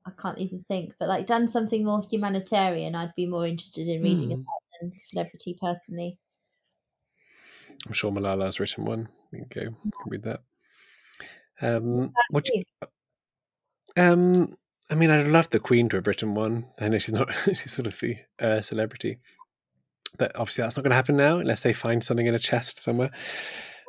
[0.07, 2.95] I can't even think, but like done something more humanitarian.
[2.95, 4.35] I'd be more interested in reading mm.
[4.35, 4.47] about
[4.81, 6.19] than celebrity personally.
[7.87, 9.09] I'm sure Malala's written one.
[9.33, 10.43] You can go read that.
[11.63, 12.63] Um, what you,
[13.97, 14.55] um,
[14.91, 16.67] I mean, I'd love the Queen to have written one.
[16.81, 19.19] I know she's not, she's sort of the uh, celebrity,
[20.19, 22.83] but obviously that's not going to happen now unless they find something in a chest
[22.83, 23.11] somewhere.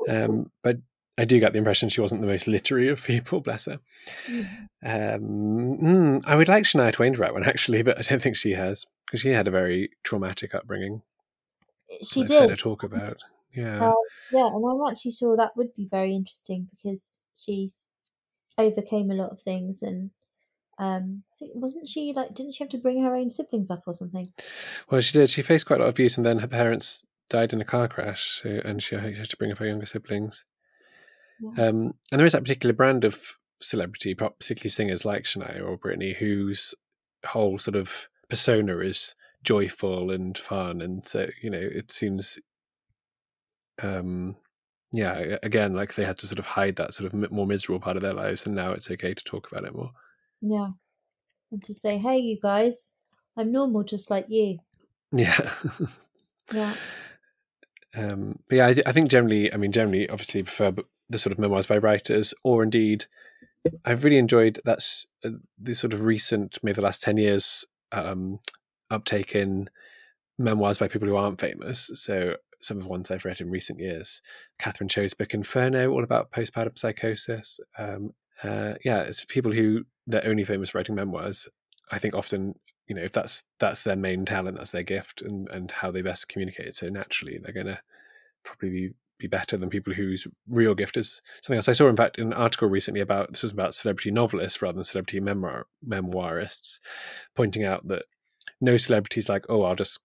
[0.10, 0.78] Um, but
[1.20, 3.80] I do get the impression she wasn't the most literary of people, bless her.
[4.26, 4.56] Mm-hmm.
[4.84, 8.36] Um, mm, I would like Shania Twain to write one actually, but I don't think
[8.36, 11.04] she has because she had a very traumatic upbringing.
[12.02, 12.50] She I've did.
[12.50, 13.22] Heard talk about.
[13.54, 13.90] Yeah.
[13.90, 13.94] Uh,
[14.32, 17.90] yeah, and I'm actually sure that would be very interesting because she's
[18.58, 20.12] overcame a lot of things and
[20.78, 23.82] um I think wasn't she like didn't she have to bring her own siblings up
[23.88, 24.26] or something?
[24.90, 25.30] Well, she did.
[25.30, 27.88] She faced quite a lot of abuse and then her parents died in a car
[27.88, 30.46] crash so, and she had to bring up her younger siblings.
[31.42, 31.68] Yeah.
[31.68, 36.16] Um, and there is that particular brand of celebrity, particularly singers like Shania or Britney,
[36.16, 36.76] whose
[37.26, 42.40] whole sort of persona is joyful and fun, and so you know it seems
[43.82, 44.36] um,
[44.92, 47.96] yeah, again, like they had to sort of hide that sort of more miserable part
[47.96, 49.92] of their lives, and now it's okay to talk about it more.
[50.42, 50.70] Yeah,
[51.52, 52.96] and to say, "Hey, you guys,
[53.38, 54.60] I'm normal, just like you."
[55.14, 55.52] Yeah.
[56.54, 56.74] yeah.
[57.98, 60.74] Um, but yeah, I, I, think generally, I mean, generally, obviously, prefer
[61.10, 63.06] the sort of memoirs by writers, or indeed,
[63.84, 68.40] I've really enjoyed that's uh, the sort of recent, maybe the last ten years, um,
[68.90, 69.70] uptake in
[70.38, 71.92] memoirs by people who aren't famous.
[71.96, 74.22] So some of the ones I've read in recent years.
[74.60, 77.60] Catherine Cho's book Inferno, all about postpartum psychosis.
[77.78, 78.12] Um,
[78.44, 81.48] uh, yeah, it's people who they're only famous writing memoirs.
[81.92, 82.56] I think often,
[82.88, 86.02] you know, if that's that's their main talent, that's their gift, and and how they
[86.02, 86.76] best communicate it.
[86.76, 87.80] So naturally, they're going to
[88.44, 88.90] probably be
[89.22, 91.70] be better than people whose real gift is something else.
[91.70, 94.84] I saw, in fact, an article recently about this was about celebrity novelists rather than
[94.84, 96.80] celebrity memoir memoirists,
[97.36, 98.04] pointing out that
[98.60, 100.00] no celebrities like, oh, I'll just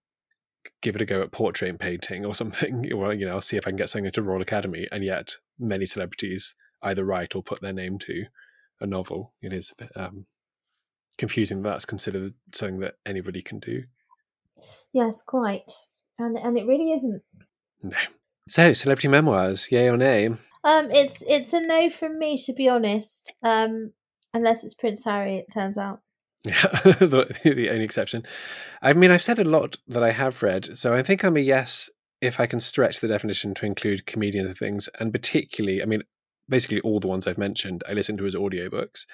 [0.81, 3.57] give it a go at portrait and painting or something, or you know, I'll see
[3.57, 4.87] if I can get something to Royal Academy.
[4.91, 8.25] And yet, many celebrities either write or put their name to
[8.81, 9.33] a novel.
[9.41, 10.25] It is a bit um,
[11.17, 13.83] confusing that that's considered something that anybody can do.
[14.93, 15.71] Yes, quite,
[16.17, 17.21] and and it really isn't.
[17.83, 17.97] No.
[18.49, 20.27] So, celebrity memoirs, yay or nay?
[20.27, 23.35] Um, it's it's a no from me to be honest.
[23.43, 23.93] Um,
[24.33, 26.01] unless it's Prince Harry, it turns out.
[26.45, 28.23] Yeah, the, the only exception.
[28.81, 31.41] I mean, I've said a lot that I have read, so I think I'm a
[31.41, 31.89] yes
[32.21, 36.03] if I can stretch the definition to include comedians and things, and particularly, I mean,
[36.49, 39.05] basically all the ones I've mentioned, I listen to as audiobooks,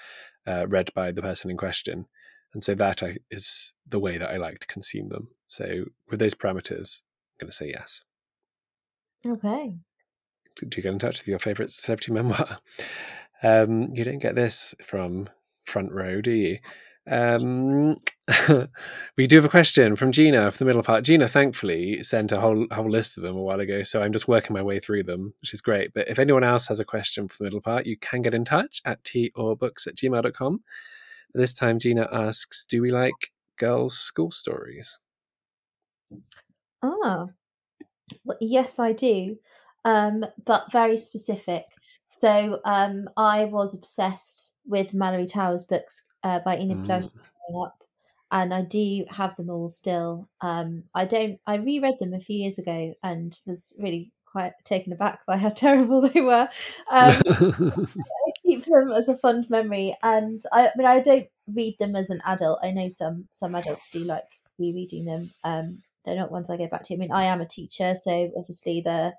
[0.48, 2.06] uh, read by the person in question,
[2.54, 5.28] and so that I, is the way that I like to consume them.
[5.48, 7.02] So, with those parameters,
[7.34, 8.04] I'm going to say yes.
[9.26, 9.74] Okay.
[10.56, 12.60] Do you get in touch with your favorite celebrity memoir?
[13.46, 15.28] Um, you don't get this from
[15.66, 16.60] front row, do you?
[17.10, 17.98] Um,
[19.18, 21.04] we do have a question from Gina for the middle part.
[21.04, 24.28] Gina, thankfully, sent a whole whole list of them a while ago, so I'm just
[24.28, 25.94] working my way through them, which is great.
[25.94, 28.46] But if anyone else has a question for the middle part, you can get in
[28.46, 30.64] touch at teaorbooks at gmail.com.
[31.34, 35.00] This time, Gina asks, "Do we like girls' school stories?"
[36.82, 37.28] Ah,
[38.24, 39.38] well, yes, I do,
[39.84, 41.66] um, but very specific.
[42.08, 46.88] So um, I was obsessed with Malory Towers books uh, by Enid Mm.
[46.88, 47.84] Blyton growing up,
[48.32, 50.28] and I do have them all still.
[50.42, 51.40] Um, I don't.
[51.46, 55.50] I reread them a few years ago and was really quite taken aback by how
[55.56, 56.50] terrible they were.
[56.92, 61.78] Um, I keep them as a fond memory, and I, I mean, I don't read
[61.80, 62.60] them as an adult.
[62.64, 64.28] I know some some adults do like
[64.60, 65.32] rereading them.
[65.44, 66.94] Um, they're not ones I go back to.
[66.94, 69.14] I mean, I am a teacher, so obviously the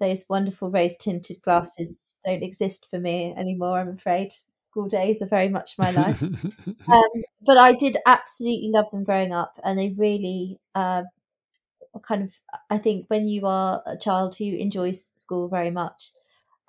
[0.00, 3.78] those wonderful rose tinted glasses don't exist for me anymore.
[3.78, 4.32] I'm afraid
[4.72, 6.22] school days are very much my life.
[6.88, 11.02] um, but I did absolutely love them growing up, and they really uh,
[12.02, 12.34] kind of.
[12.70, 16.10] I think when you are a child who enjoys school very much,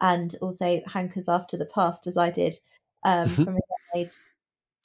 [0.02, 2.56] and also hankers after the past as I did
[3.06, 4.14] um, from a young age,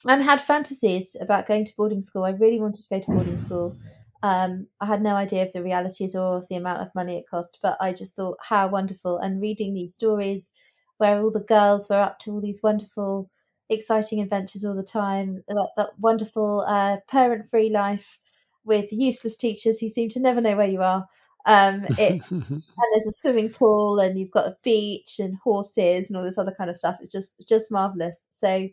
[0.07, 2.23] and had fantasies about going to boarding school.
[2.23, 3.75] I really wanted to go to boarding school.
[4.21, 7.25] Um, I had no idea of the realities or of the amount of money it
[7.29, 9.17] cost, but I just thought how wonderful.
[9.17, 10.53] And reading these stories
[10.99, 13.29] where all the girls were up to all these wonderful,
[13.69, 18.19] exciting adventures all the time, that, that wonderful uh, parent free life
[18.63, 21.07] with useless teachers who seem to never know where you are.
[21.45, 26.17] Um, it and there's a swimming pool and you've got a beach and horses and
[26.17, 26.97] all this other kind of stuff.
[27.01, 28.27] It's just just marvelous.
[28.29, 28.67] So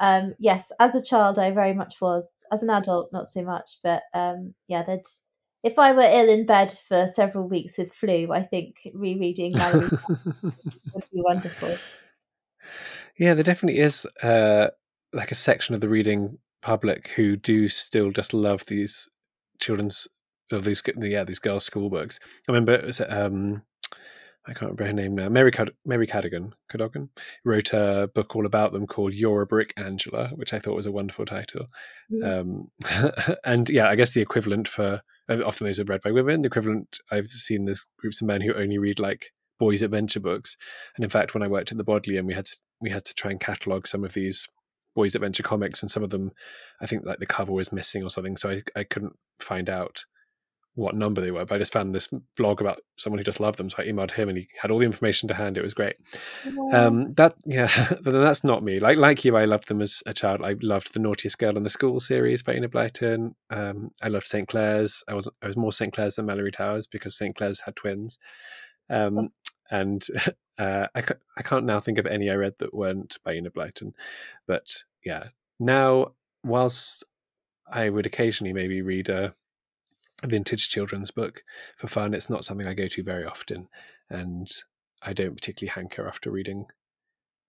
[0.00, 2.44] um, yes, as a child, I very much was.
[2.52, 3.78] As an adult, not so much.
[3.82, 5.04] But um, yeah, that
[5.64, 9.90] if I were ill in bed for several weeks with flu, I think rereading Malory
[10.42, 11.74] would be wonderful.
[13.18, 14.68] Yeah, there definitely is uh,
[15.14, 19.08] like a section of the reading public who do still just love these
[19.58, 20.06] children's
[20.52, 22.20] of these yeah these girls' school books.
[22.22, 23.62] I remember it was, um,
[24.46, 25.30] I can't remember her name now.
[25.30, 27.08] Mary Cad- Mary Cadogan Cadogan
[27.46, 30.86] wrote a book all about them called "You're a Brick, Angela," which I thought was
[30.86, 31.66] a wonderful title.
[32.22, 32.70] Um,
[33.44, 36.42] and yeah, I guess the equivalent for often those are read by women.
[36.42, 40.56] The equivalent I've seen there's groups of men who only read like boys' adventure books.
[40.96, 43.14] And in fact, when I worked at the Bodleian, we had to, we had to
[43.14, 44.46] try and catalogue some of these
[44.94, 46.30] boys' adventure comics, and some of them,
[46.80, 50.04] I think like the cover was missing or something, so I, I couldn't find out
[50.76, 51.44] what number they were.
[51.44, 54.10] But I just found this blog about someone who just loved them, so I emailed
[54.10, 55.56] him, and he had all the information to hand.
[55.56, 55.96] It was great.
[56.72, 58.80] Um, that yeah, but then that's not me.
[58.80, 60.42] Like like you, I loved them as a child.
[60.42, 63.34] I loved the Naughtiest Girl in the School series by Enid Blyton.
[63.50, 65.04] Um, I loved St Clare's.
[65.08, 68.18] I was I was more St Clare's than Malory Towers because St Clare's had twins.
[68.90, 69.28] Um,
[69.70, 70.04] and
[70.58, 71.04] uh, I,
[71.36, 73.92] I can't now think of any I read that weren't by Enid Blyton.
[74.46, 75.24] But yeah,
[75.60, 77.04] now whilst
[77.70, 79.34] I would occasionally maybe read a
[80.24, 81.42] vintage children's book
[81.76, 83.68] for fun, it's not something I go to very often,
[84.10, 84.48] and
[85.02, 86.66] I don't particularly hanker after reading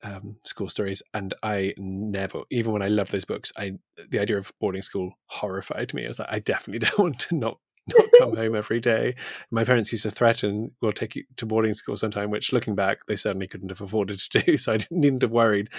[0.04, 1.01] um, school stories.
[1.13, 3.73] And I never, even when I love those books, I
[4.10, 6.06] the idea of boarding school horrified me.
[6.06, 9.15] I was like, I definitely don't want to not not come home every day.
[9.52, 13.06] My parents used to threaten, "We'll take you to boarding school sometime," which, looking back,
[13.06, 14.58] they certainly couldn't have afforded to do.
[14.65, 15.69] So I didn't, needn't have worried.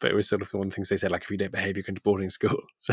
[0.00, 1.50] But it was sort of one of the things they said, like, if you don't
[1.50, 2.60] behave, you're going to boarding school.
[2.78, 2.92] So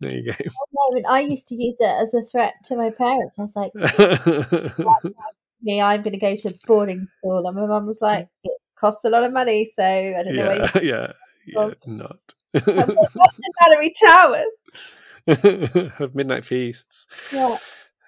[0.00, 0.32] there you go.
[0.78, 3.38] Oh, I mean, I used to use it as a threat to my parents.
[3.38, 3.74] I was like,
[5.62, 7.46] me, I'm going to go to boarding school.
[7.46, 9.68] And my mum was like, it costs a lot of money.
[9.74, 11.12] So I don't know yeah, yeah,
[11.46, 12.34] yeah, not.
[12.52, 15.92] That's in Malory Towers.
[16.00, 17.06] of midnight feasts.
[17.32, 17.56] Yeah.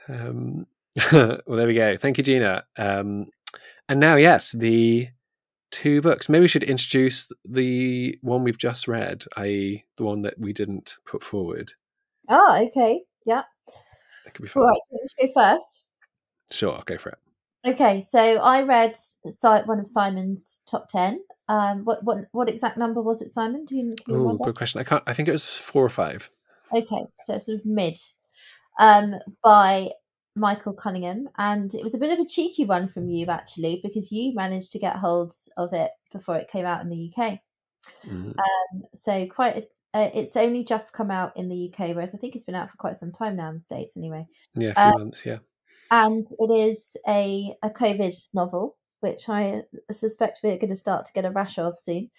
[0.09, 0.67] Um,
[1.13, 1.97] well, there we go.
[1.97, 2.65] Thank you, Gina.
[2.77, 3.27] Um,
[3.89, 5.09] and now, yes, the
[5.71, 6.29] two books.
[6.29, 10.97] Maybe we should introduce the one we've just read, i.e., the one that we didn't
[11.05, 11.73] put forward.
[12.29, 13.03] Oh, okay.
[13.25, 13.43] Yeah.
[14.25, 14.65] That could be fun.
[14.65, 14.81] All right.
[14.93, 15.87] Let's go first.
[16.51, 17.19] Sure, I'll go for it.
[17.67, 18.97] Okay, so I read
[19.67, 21.21] one of Simon's top ten.
[21.49, 23.65] Um, what what what exact number was it, Simon?
[23.65, 24.81] Do you, do you Oh, good question.
[24.81, 25.03] I can't.
[25.07, 26.31] I think it was four or five.
[26.75, 27.99] Okay, so sort of mid.
[28.79, 29.91] Um, by
[30.39, 34.13] Michael Cunningham, and it was a bit of a cheeky one from you actually, because
[34.13, 37.41] you managed to get hold of it before it came out in the UK.
[38.07, 38.31] Mm-hmm.
[38.31, 42.19] Um, so quite, a, uh, it's only just come out in the UK, whereas I
[42.19, 44.27] think it's been out for quite some time now in the states, anyway.
[44.55, 45.39] Yeah, a few um, months, yeah.
[45.91, 51.13] And it is a a COVID novel, which I suspect we're going to start to
[51.13, 52.11] get a rash of soon,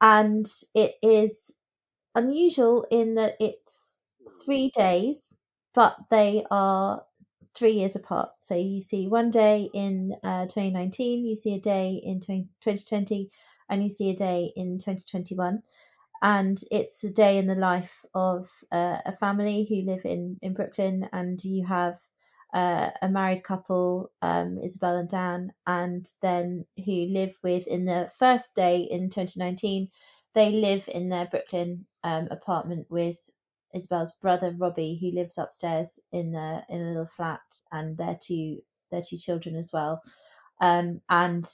[0.00, 1.54] and it is
[2.14, 4.02] unusual in that it's
[4.44, 5.38] three days,
[5.74, 7.02] but they are
[7.58, 8.30] three years apart.
[8.38, 13.30] So you see one day in uh, 2019, you see a day in 2020,
[13.68, 15.62] and you see a day in 2021.
[16.22, 20.54] And it's a day in the life of uh, a family who live in, in
[20.54, 21.98] Brooklyn, and you have
[22.54, 28.10] uh, a married couple, um, Isabel and Dan, and then who live with in the
[28.16, 29.88] first day in 2019.
[30.34, 33.30] They live in their Brooklyn um, apartment with
[33.74, 37.40] Isabel's brother Robbie, who lives upstairs in the in a little flat,
[37.72, 38.58] and their two
[38.90, 40.02] their two children as well.
[40.60, 41.46] Um, and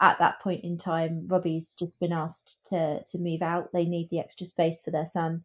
[0.00, 3.72] at that point in time, Robbie's just been asked to to move out.
[3.72, 5.44] They need the extra space for their son,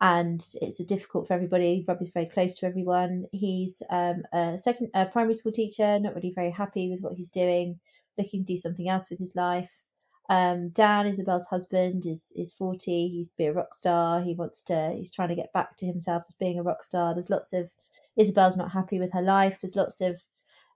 [0.00, 1.84] and it's difficult for everybody.
[1.86, 3.26] Robbie's very close to everyone.
[3.32, 7.30] He's um, a second a primary school teacher, not really very happy with what he's
[7.30, 7.78] doing,
[8.18, 9.82] looking to do something else with his life.
[10.30, 13.08] Um, Dan, Isabel's husband, is is forty.
[13.08, 14.22] He's be a rock star.
[14.22, 14.92] He wants to.
[14.94, 17.12] He's trying to get back to himself as being a rock star.
[17.12, 17.72] There's lots of
[18.16, 19.58] Isabel's not happy with her life.
[19.60, 20.22] There's lots of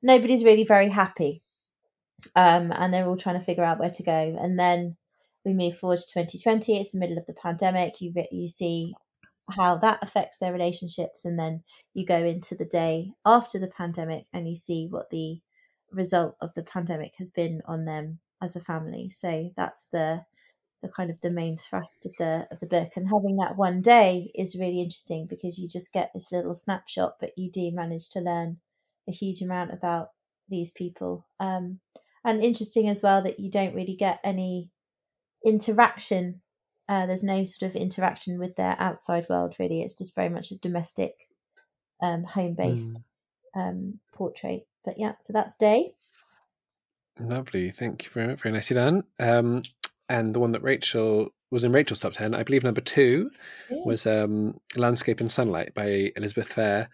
[0.02, 1.40] nobody's really very happy,
[2.34, 4.36] um, and they're all trying to figure out where to go.
[4.40, 4.96] And then
[5.44, 6.80] we move forward to 2020.
[6.80, 8.00] It's the middle of the pandemic.
[8.00, 8.92] You you see
[9.52, 11.62] how that affects their relationships, and then
[11.94, 15.38] you go into the day after the pandemic, and you see what the
[15.92, 19.08] result of the pandemic has been on them as a family.
[19.08, 20.24] So that's the
[20.82, 22.90] the kind of the main thrust of the of the book.
[22.96, 27.14] And having that one day is really interesting because you just get this little snapshot,
[27.20, 28.58] but you do manage to learn
[29.08, 30.08] a huge amount about
[30.48, 31.26] these people.
[31.40, 31.80] Um,
[32.24, 34.70] and interesting as well that you don't really get any
[35.44, 36.40] interaction.
[36.88, 39.82] Uh, there's no sort of interaction with their outside world, really.
[39.82, 41.28] It's just very much a domestic,
[42.02, 43.00] um, home based
[43.56, 43.60] mm.
[43.60, 44.66] um, portrait.
[44.84, 45.94] But yeah, so that's Day.
[47.20, 47.70] Lovely.
[47.70, 48.40] Thank you very much.
[48.40, 49.04] Very nicely done.
[49.18, 49.62] Um,
[50.08, 53.30] and the one that Rachel was in Rachel's top 10, I believe number two
[53.70, 56.88] was um, Landscape in Sunlight by Elizabeth Fair,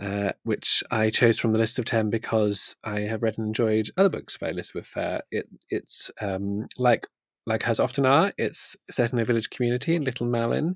[0.00, 3.90] uh, which I chose from the list of 10 because I have read and enjoyed
[3.96, 5.22] other books by Elizabeth Fair.
[5.30, 7.06] It, it's um, like
[7.46, 10.74] like hers often are, it's set in a village community in Little Malin,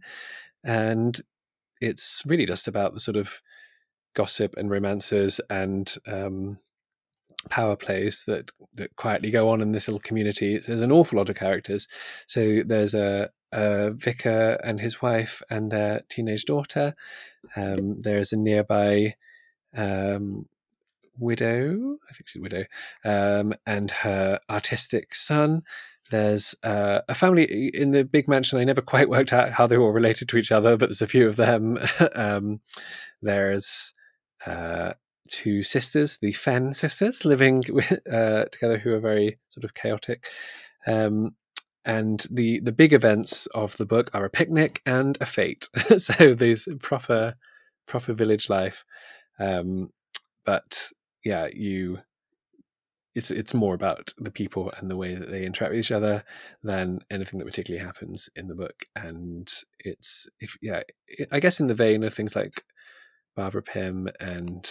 [0.63, 1.21] and
[1.81, 3.41] it's really just about the sort of
[4.15, 6.59] gossip and romances and um,
[7.49, 10.59] power plays that, that quietly go on in this little community.
[10.59, 11.89] There's an awful lot of characters.
[12.27, 16.95] So there's a, a vicar and his wife and their teenage daughter.
[17.57, 19.15] Um, there's a nearby
[19.75, 20.47] um,
[21.19, 22.65] widow, I think she's a widow,
[23.05, 25.63] um, and her artistic son.
[26.11, 28.59] There's uh, a family in the big mansion.
[28.59, 31.07] I never quite worked out how they were related to each other, but there's a
[31.07, 31.79] few of them.
[32.15, 32.61] Um,
[33.23, 33.95] there's
[34.47, 34.95] uh,
[35.31, 37.65] two sisters, the Fenn sisters, living
[38.13, 40.27] uh, together, who are very sort of chaotic.
[40.87, 41.35] Um,
[41.85, 45.69] and the the big events of the book are a picnic and a fete.
[45.99, 47.35] so there's proper
[47.87, 48.85] proper village life.
[49.39, 49.91] Um,
[50.45, 50.89] but
[51.25, 51.99] yeah, you
[53.15, 56.23] it's it's more about the people and the way that they interact with each other
[56.63, 58.85] than anything that particularly happens in the book.
[58.95, 60.83] And it's if yeah,
[61.33, 62.63] I guess in the vein of things like
[63.37, 64.69] Barbara Pym and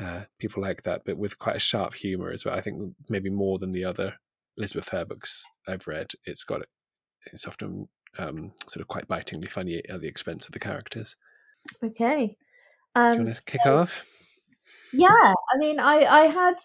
[0.00, 2.56] uh, people like that, but with quite a sharp humor as well.
[2.56, 4.14] I think maybe more than the other
[4.56, 6.10] Elizabeth Fair books I've read.
[6.24, 6.62] It's got
[7.32, 11.16] it's often um, sort of quite bitingly funny at the expense of the characters.
[11.82, 12.36] Okay.
[12.94, 14.06] Um, Do you want to kick off?
[14.92, 16.56] Yeah, I mean, I I had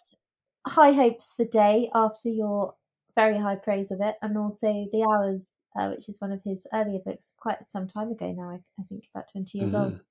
[0.68, 2.76] high hopes for Day after your
[3.16, 6.68] very high praise of it, and also The Hours, uh, which is one of his
[6.74, 8.52] earlier books, quite some time ago now.
[8.52, 9.84] I, I think about twenty years mm-hmm.
[9.84, 10.02] old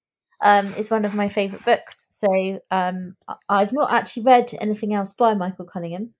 [0.40, 2.06] um, is one of my favourite books.
[2.10, 3.16] So um,
[3.48, 6.14] I've not actually read anything else by Michael Cunningham.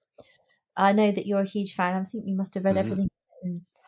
[0.76, 1.96] I know that you're a huge fan.
[1.96, 2.80] I think you must have read mm.
[2.80, 3.10] everything.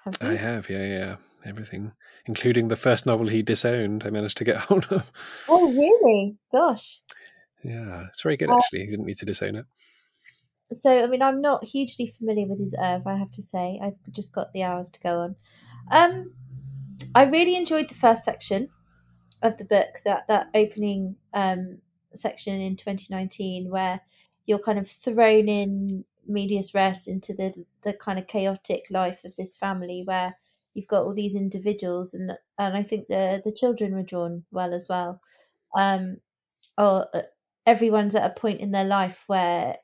[0.05, 1.93] Have I have, yeah, yeah, everything,
[2.27, 4.05] including the first novel he disowned.
[4.05, 5.11] I managed to get hold of.
[5.49, 6.37] Oh, really?
[6.53, 7.01] Gosh.
[7.63, 8.51] Yeah, it's very good.
[8.51, 9.67] Uh, actually, he didn't need to disown it.
[10.73, 13.13] So, I mean, I'm not hugely familiar with his oeuvre.
[13.13, 15.37] I have to say, I've just got the hours to go on.
[15.91, 16.33] Um,
[17.15, 18.69] I really enjoyed the first section
[19.43, 21.79] of the book that that opening um,
[22.15, 24.01] section in 2019 where
[24.47, 29.35] you're kind of thrown in medias res into the the kind of chaotic life of
[29.37, 30.37] this family where
[30.75, 34.75] you've got all these individuals and and I think the the children were drawn well
[34.75, 35.21] as well.
[35.77, 36.19] Um
[36.79, 37.23] or uh,
[37.67, 39.77] everyone's at a point in their life where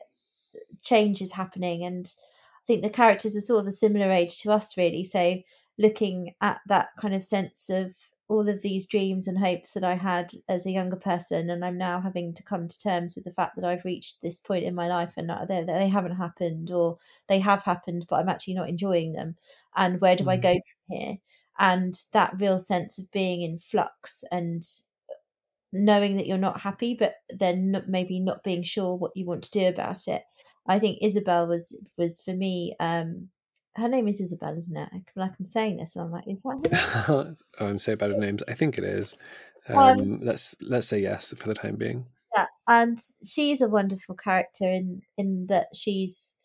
[0.83, 2.15] change is happening and
[2.59, 5.05] i think the characters are sort of a similar age to us really.
[5.05, 5.43] So
[5.79, 7.95] looking at that kind of sense of
[8.29, 11.79] all of these dreams and hopes that I had as a younger person, and I'm
[11.79, 14.75] now having to come to terms with the fact that I've reached this point in
[14.75, 16.99] my life and they, they haven't happened, or
[17.29, 19.37] they have happened, but I'm actually not enjoying them.
[19.77, 20.33] And where do mm.
[20.33, 21.17] I go from here?
[21.59, 24.63] And that real sense of being in flux and
[25.73, 29.45] knowing that you're not happy, but then not, maybe not being sure what you want
[29.45, 30.23] to do about it.
[30.67, 33.29] I think Isabel was was for me um,
[33.77, 34.89] her name is Isabel, isn't it?
[35.15, 37.37] Like I'm saying this, and I'm like, is that?
[37.61, 38.43] oh, I'm so bad with names.
[38.49, 39.15] I think it is.
[39.69, 42.07] Um, um, let's let's say yes for the time being.
[42.35, 46.37] Yeah, and she's a wonderful character in in that she's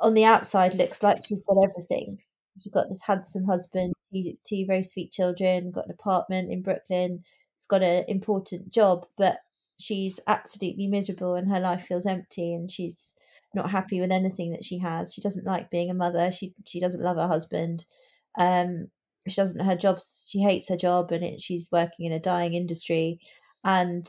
[0.00, 2.18] on the outside looks like she's got everything.
[2.58, 7.22] She's got this handsome husband, two, two very sweet children, got an apartment in Brooklyn.
[7.56, 9.38] She's got an important job, but
[9.78, 13.14] she's absolutely miserable and her life feels empty and she's
[13.54, 15.14] not happy with anything that she has.
[15.14, 16.30] She doesn't like being a mother.
[16.30, 17.86] She she doesn't love her husband.
[18.38, 18.88] Um,
[19.26, 20.26] she doesn't her jobs.
[20.30, 23.20] She hates her job, and it, she's working in a dying industry,
[23.64, 24.06] and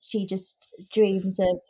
[0.00, 1.60] she just dreams of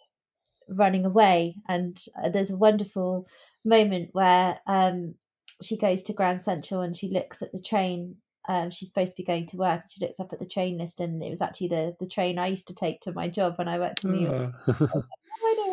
[0.68, 1.56] running away.
[1.68, 3.26] And uh, there's a wonderful
[3.64, 5.14] moment where um,
[5.62, 8.16] she goes to Grand Central and she looks at the train.
[8.48, 9.82] Um, she's supposed to be going to work.
[9.88, 12.48] She looks up at the train list, and it was actually the the train I
[12.48, 14.54] used to take to my job when I worked in New York.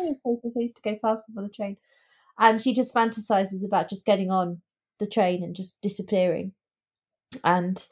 [0.04, 0.56] Place.
[0.56, 1.76] I used to go past them on the train.
[2.38, 4.62] And she just fantasizes about just getting on
[4.98, 6.52] the train and just disappearing.
[7.44, 7.86] And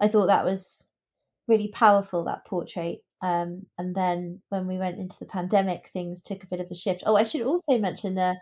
[0.00, 0.88] I thought that was
[1.48, 3.00] really powerful, that portrait.
[3.22, 6.74] Um, and then when we went into the pandemic, things took a bit of a
[6.74, 7.02] shift.
[7.06, 8.38] Oh, I should also mention that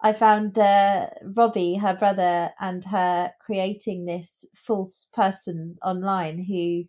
[0.00, 6.84] I found the Robbie, her brother, and her creating this false person online who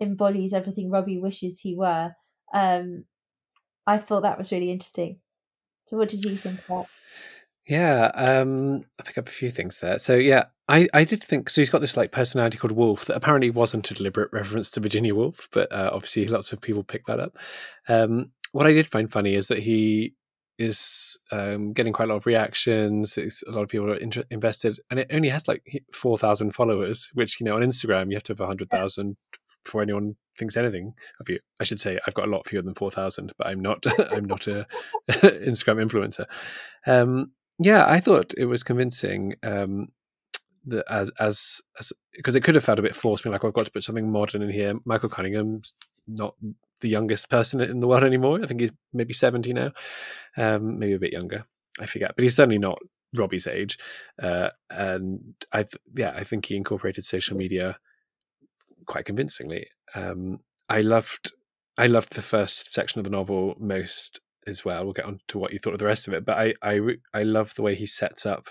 [0.00, 2.12] embodies everything Robbie wishes he were.
[2.54, 3.04] Um,
[3.86, 5.20] I thought that was really interesting.
[5.86, 6.86] So, what did you think about?
[7.66, 9.98] Yeah, um, I pick up a few things there.
[9.98, 11.60] So, yeah, I, I did think so.
[11.60, 15.14] He's got this like personality called Wolf that apparently wasn't a deliberate reference to Virginia
[15.14, 17.38] Woolf, but uh, obviously lots of people picked that up.
[17.88, 20.14] Um, what I did find funny is that he
[20.58, 23.18] is um, getting quite a lot of reactions.
[23.18, 26.52] It's, a lot of people are inter- invested, and it only has like four thousand
[26.52, 27.10] followers.
[27.14, 29.16] Which you know on Instagram you have to have hundred thousand
[29.64, 31.38] before anyone thinks anything of you.
[31.60, 33.84] I should say I've got a lot fewer than four thousand, but I'm not.
[34.12, 34.66] I'm not a
[35.10, 36.26] Instagram influencer.
[36.86, 39.34] Um, yeah, I thought it was convincing.
[39.42, 39.88] Um,
[40.66, 41.60] that as as
[42.14, 43.84] because it could have felt a bit forced, being like, oh, I've got to put
[43.84, 44.74] something modern in here.
[44.84, 45.74] Michael Cunningham's
[46.06, 46.34] not
[46.84, 48.40] the youngest person in the world anymore.
[48.42, 49.72] I think he's maybe 70 now,
[50.36, 51.46] um, maybe a bit younger.
[51.80, 52.78] I forget, but he's certainly not
[53.16, 53.78] Robbie's age.
[54.22, 55.64] Uh, and I,
[55.96, 57.78] yeah, I think he incorporated social media
[58.86, 59.66] quite convincingly.
[59.94, 61.32] Um, I loved,
[61.78, 64.84] I loved the first section of the novel most as well.
[64.84, 66.80] We'll get on to what you thought of the rest of it, but I, I,
[67.14, 68.44] I love the way he sets up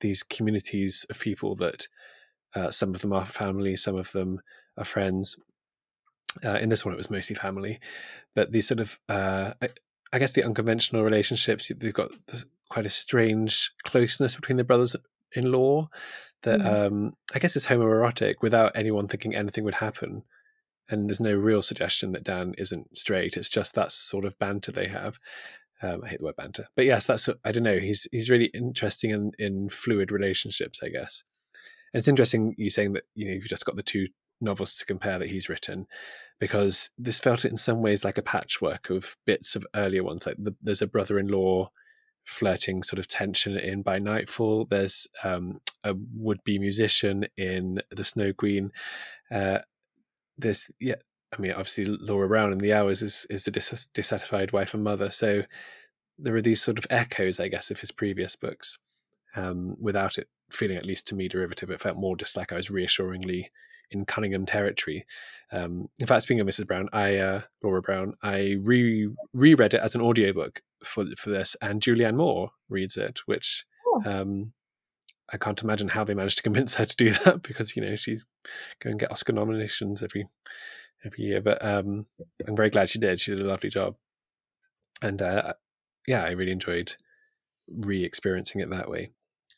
[0.00, 1.86] these communities of people that
[2.56, 4.40] uh, some of them are family, some of them
[4.76, 5.36] are friends,
[6.44, 7.80] uh, in this one, it was mostly family,
[8.34, 9.68] but these sort of, uh, I,
[10.12, 11.70] I, guess, the unconventional relationships.
[11.76, 12.10] They've got
[12.68, 15.88] quite a strange closeness between the brothers-in-law
[16.42, 16.86] that mm.
[16.86, 20.22] um, I guess is homoerotic without anyone thinking anything would happen.
[20.90, 23.36] And there's no real suggestion that Dan isn't straight.
[23.36, 25.18] It's just that sort of banter they have.
[25.82, 27.78] Um, I hate the word banter, but yes, that's I don't know.
[27.78, 31.22] He's he's really interesting in in fluid relationships, I guess.
[31.92, 34.06] And it's interesting you saying that you know you've just got the two
[34.40, 35.86] novels to compare that he's written
[36.40, 40.36] because this felt in some ways like a patchwork of bits of earlier ones like
[40.38, 41.68] the, there's a brother-in-law
[42.24, 48.32] flirting sort of tension in by nightfall there's um, a would-be musician in the snow
[48.32, 48.70] queen
[49.32, 49.58] uh,
[50.36, 50.94] there's yeah
[51.36, 54.84] i mean obviously laura brown in the hours is, is a dis- dissatisfied wife and
[54.84, 55.42] mother so
[56.18, 58.78] there are these sort of echoes i guess of his previous books
[59.36, 62.56] um, without it feeling at least to me derivative it felt more just like i
[62.56, 63.50] was reassuringly
[63.90, 65.04] in Cunningham territory.
[65.52, 66.66] Um, in fact, speaking of Mrs.
[66.66, 71.56] Brown, I uh, Laura Brown, I re reread it as an audiobook for for this,
[71.60, 74.02] and Julianne Moore reads it, which oh.
[74.04, 74.52] um,
[75.32, 77.96] I can't imagine how they managed to convince her to do that because you know
[77.96, 78.26] she's
[78.80, 80.28] going to get Oscar nominations every
[81.04, 81.40] every year.
[81.40, 82.06] But um,
[82.46, 83.20] I'm very glad she did.
[83.20, 83.96] She did a lovely job,
[85.02, 85.54] and uh,
[86.06, 86.94] yeah, I really enjoyed
[87.68, 89.10] re-experiencing it that way.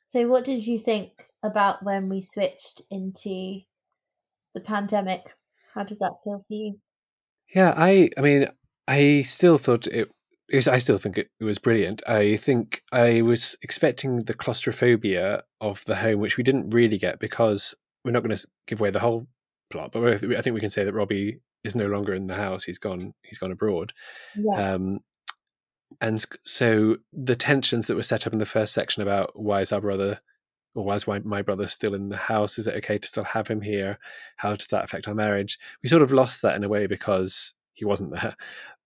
[0.04, 1.12] So, what did you think
[1.42, 3.60] about when we switched into
[4.54, 5.34] the pandemic.
[5.74, 6.78] How did that feel for you?
[7.54, 8.46] Yeah, I I mean,
[8.88, 10.10] I still thought it
[10.52, 12.02] was, I still think it, it, was brilliant.
[12.08, 17.20] I think I was expecting the claustrophobia of the home, which we didn't really get
[17.20, 17.74] because
[18.04, 19.26] we're not going to give away the whole
[19.70, 19.92] plot.
[19.92, 22.78] But I think we can say that Robbie is no longer in the house; he's
[22.78, 23.14] gone.
[23.22, 23.92] He's gone abroad.
[24.36, 24.74] Yeah.
[24.74, 25.00] Um,
[26.00, 29.72] and so the tensions that were set up in the first section about why is
[29.72, 30.20] our brother
[30.74, 32.58] or why is my brother still in the house?
[32.58, 33.98] Is it okay to still have him here?
[34.36, 35.58] How does that affect our marriage?
[35.82, 38.36] We sort of lost that in a way because he wasn't there.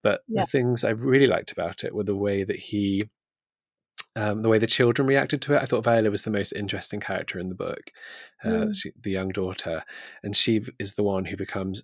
[0.02, 0.42] But yeah.
[0.42, 3.04] the things I really liked about it were the way that he,
[4.16, 5.62] um, the way the children reacted to it.
[5.62, 7.90] I thought Viola was the most interesting character in the book,
[8.44, 8.74] uh, mm.
[8.74, 9.82] she, the young daughter,
[10.22, 11.82] and she is the one who becomes.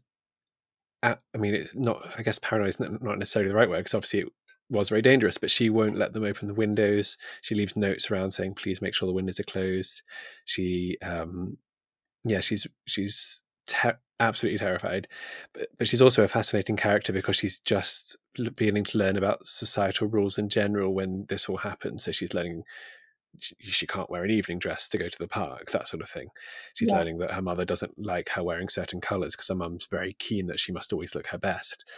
[1.03, 2.07] I mean, it's not.
[2.19, 4.29] I guess paranoid is not necessarily the right word because obviously it
[4.69, 5.39] was very dangerous.
[5.39, 7.17] But she won't let them open the windows.
[7.43, 10.03] She leaves notes around saying, "Please make sure the windows are closed."
[10.45, 11.57] She, um,
[12.25, 15.09] yeah, she's she's ter- absolutely terrified.
[15.55, 18.19] But, but she's also a fascinating character because she's just
[18.55, 22.05] beginning to learn about societal rules in general when this all happens.
[22.05, 22.65] So she's learning
[23.39, 26.09] she, she can't wear an evening dress to go to the park, that sort of
[26.09, 26.28] thing.
[26.74, 26.97] She's yeah.
[26.97, 30.47] learning that her mother doesn't like her wearing certain colours because her mum's very keen
[30.47, 31.89] that she must always look her best.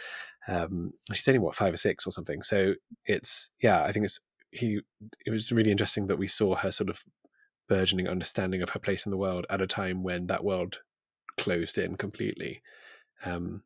[0.47, 2.41] Um, she's only what five or six or something.
[2.41, 2.73] So
[3.05, 4.19] it's yeah, I think it's
[4.51, 4.79] he.
[5.25, 7.03] It was really interesting that we saw her sort of
[7.69, 10.81] burgeoning understanding of her place in the world at a time when that world
[11.37, 12.61] closed in completely.
[13.25, 13.63] Um,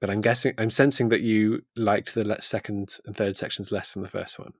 [0.00, 4.02] but I'm guessing, I'm sensing that you liked the second and third sections less than
[4.02, 4.52] the first one.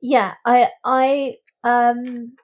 [0.00, 2.36] Yeah, I, I, um,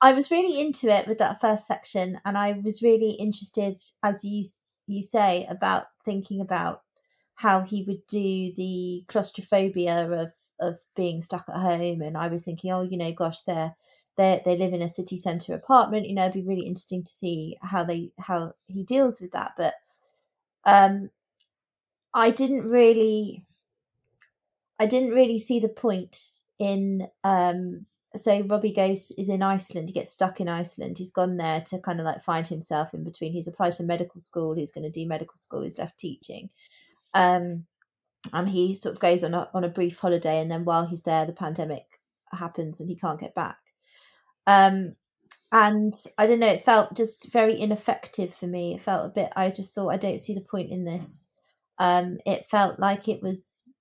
[0.00, 4.24] I was really into it with that first section, and I was really interested, as
[4.24, 4.44] you
[4.86, 6.82] you say, about thinking about
[7.34, 12.02] how he would do the claustrophobia of of being stuck at home.
[12.02, 13.74] And I was thinking, oh, you know, gosh, they're
[14.16, 16.08] they they live in a city center apartment.
[16.08, 19.52] You know, it'd be really interesting to see how they how he deals with that.
[19.56, 19.74] But
[20.66, 21.10] um,
[22.14, 23.44] I didn't really,
[24.78, 27.08] I didn't really see the point in.
[27.24, 29.88] Um, so Robbie goes is in Iceland.
[29.88, 30.98] He gets stuck in Iceland.
[30.98, 33.32] He's gone there to kind of like find himself in between.
[33.32, 34.54] He's applied to medical school.
[34.54, 35.62] He's going to do medical school.
[35.62, 36.48] He's left teaching.
[37.12, 37.66] Um,
[38.32, 41.02] and he sort of goes on a, on a brief holiday and then while he's
[41.02, 42.00] there the pandemic
[42.32, 43.58] happens and he can't get back
[44.46, 44.96] um,
[45.52, 48.74] and I don't know, it felt just very ineffective for me.
[48.74, 51.28] It felt a bit, I just thought, I don't see the point in this.
[51.78, 53.78] Um, it felt like it was,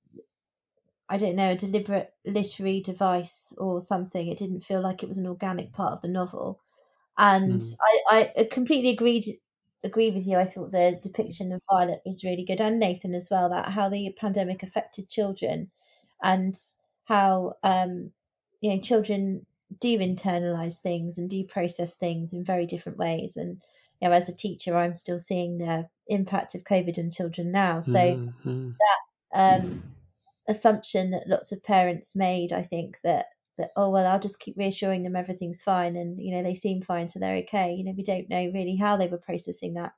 [1.08, 4.28] I don't know, a deliberate literary device or something.
[4.28, 6.60] It didn't feel like it was an organic part of the novel.
[7.18, 7.76] And mm.
[8.10, 9.26] I, I completely agreed
[9.84, 10.38] agree with you.
[10.38, 13.50] I thought the depiction of Violet was really good, and Nathan as well.
[13.50, 15.72] That how the pandemic affected children,
[16.24, 16.56] and
[17.06, 18.12] how um,
[18.62, 19.46] you know children
[19.80, 23.38] do internalize things and do process things in very different ways.
[23.38, 23.62] And
[24.02, 27.80] you know, as a teacher, I'm still seeing the impact of COVID on children now.
[27.80, 28.72] So mm-hmm.
[29.34, 29.84] that um,
[30.48, 33.28] assumption that lots of parents made, I think that
[33.58, 36.82] that oh well, I'll just keep reassuring them everything's fine, and you know they seem
[36.82, 37.74] fine, so they're okay.
[37.74, 39.94] You know, we don't know really how they were processing that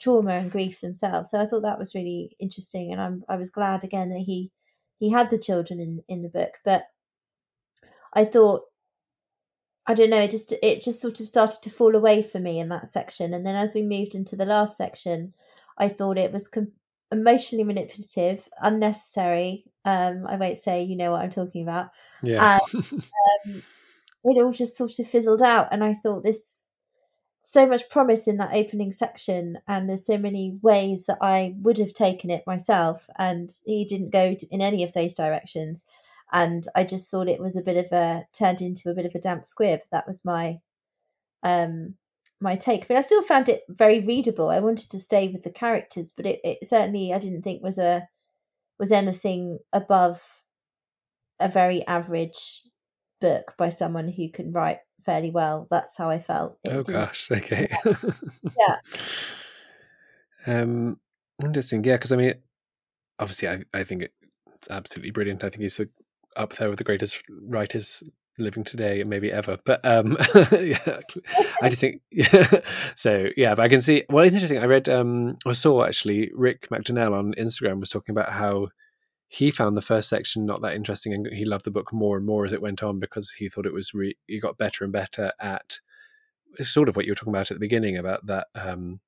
[0.00, 1.30] trauma and grief themselves.
[1.30, 4.52] So I thought that was really interesting, and I'm I was glad again that he
[4.98, 6.84] he had the children in in the book, but
[8.14, 8.62] I thought
[9.86, 12.60] I don't know, it just it just sort of started to fall away for me
[12.60, 13.32] in that section.
[13.32, 15.32] And then as we moved into the last section,
[15.78, 16.72] I thought it was com-
[17.10, 19.64] emotionally manipulative, unnecessary.
[19.84, 21.90] Um, I won't say you know what I'm talking about.
[22.22, 22.58] Yeah.
[22.74, 23.62] And, um,
[24.24, 26.72] it all just sort of fizzled out, and I thought this
[27.42, 31.78] so much promise in that opening section, and there's so many ways that I would
[31.78, 35.86] have taken it myself, and he didn't go in any of those directions
[36.32, 39.14] and I just thought it was a bit of a turned into a bit of
[39.14, 39.80] a damp squib.
[39.90, 40.60] That was my
[41.42, 41.94] um
[42.40, 44.48] my take, but I still found it very readable.
[44.48, 47.78] I wanted to stay with the characters, but it, it certainly I didn't think was
[47.78, 48.08] a
[48.78, 50.42] was anything above
[51.40, 52.62] a very average
[53.20, 55.66] book by someone who can write fairly well.
[55.70, 56.58] That's how I felt.
[56.64, 56.92] It oh did.
[56.92, 57.68] gosh, okay.
[58.58, 58.76] yeah.
[60.46, 60.98] Um,
[61.42, 61.82] interesting.
[61.82, 62.34] Yeah, because I mean,
[63.18, 64.08] obviously, I I think
[64.54, 65.44] it's absolutely brilliant.
[65.44, 65.80] I think he's
[66.36, 68.02] up there with the greatest writers
[68.38, 70.16] living today maybe ever but um
[70.52, 71.00] yeah
[71.62, 72.60] i just think yeah
[72.94, 76.30] so yeah but i can see well it's interesting i read um i saw actually
[76.34, 78.68] rick mcdonnell on instagram was talking about how
[79.28, 82.26] he found the first section not that interesting and he loved the book more and
[82.26, 84.92] more as it went on because he thought it was re- he got better and
[84.92, 85.78] better at
[86.60, 89.00] sort of what you were talking about at the beginning about that um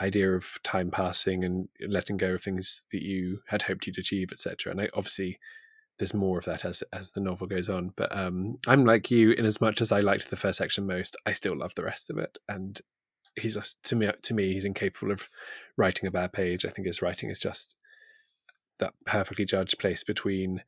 [0.00, 4.30] idea of time passing and letting go of things that you had hoped you'd achieve
[4.32, 5.38] etc and I, obviously
[5.98, 7.92] there's more of that as as the novel goes on.
[7.96, 11.16] But um, I'm like you, in as much as I liked the first section most,
[11.26, 12.38] I still love the rest of it.
[12.48, 12.80] And
[13.36, 15.28] he's just to me to me he's incapable of
[15.76, 16.64] writing a bad page.
[16.64, 17.76] I think his writing is just
[18.78, 20.62] that perfectly judged place between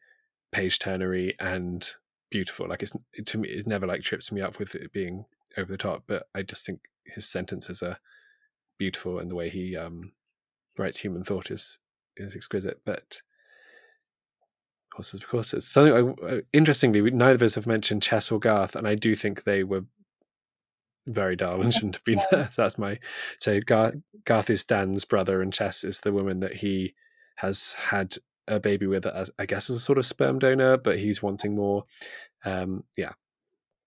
[0.52, 1.90] page turnery and
[2.30, 2.68] beautiful.
[2.68, 2.92] Like it's
[3.26, 5.24] to me, it's never like trips me up with it being
[5.56, 6.04] over the top.
[6.06, 7.98] But I just think his sentences are
[8.78, 10.12] beautiful, and the way he um,
[10.78, 11.78] writes human thought is
[12.16, 12.80] is exquisite.
[12.84, 13.20] But
[14.94, 15.66] Horses of courses.
[15.66, 19.16] Something I, uh, interestingly, neither of us have mentioned Chess or Garth, and I do
[19.16, 19.84] think they were
[21.06, 22.48] very dull and shouldn't have been there.
[22.48, 22.98] So that's my
[23.40, 26.94] so Garth, Garth is Dan's brother, and Chess is the woman that he
[27.36, 28.14] has had
[28.46, 31.54] a baby with, as I guess, as a sort of sperm donor, but he's wanting
[31.54, 31.84] more.
[32.44, 33.12] Um, yeah.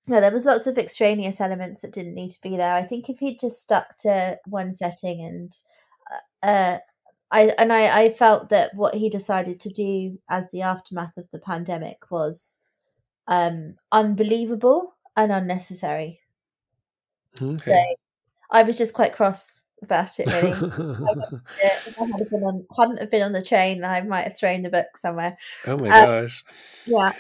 [0.08, 2.74] Yeah, there was lots of extraneous elements that didn't need to be there.
[2.74, 5.54] I think if he'd just stuck to one setting and
[6.44, 6.78] uh, uh
[7.32, 11.30] I and I, I felt that what he decided to do as the aftermath of
[11.32, 12.60] the pandemic was
[13.28, 16.22] um unbelievable and unnecessary.
[17.42, 17.58] Okay.
[17.58, 17.84] So
[18.52, 20.52] I was just quite cross about it really.
[20.52, 24.64] if I had been on, hadn't have been on the train, I might have thrown
[24.64, 25.38] the book somewhere.
[25.66, 26.44] Oh my um, gosh.
[26.86, 27.12] Yeah.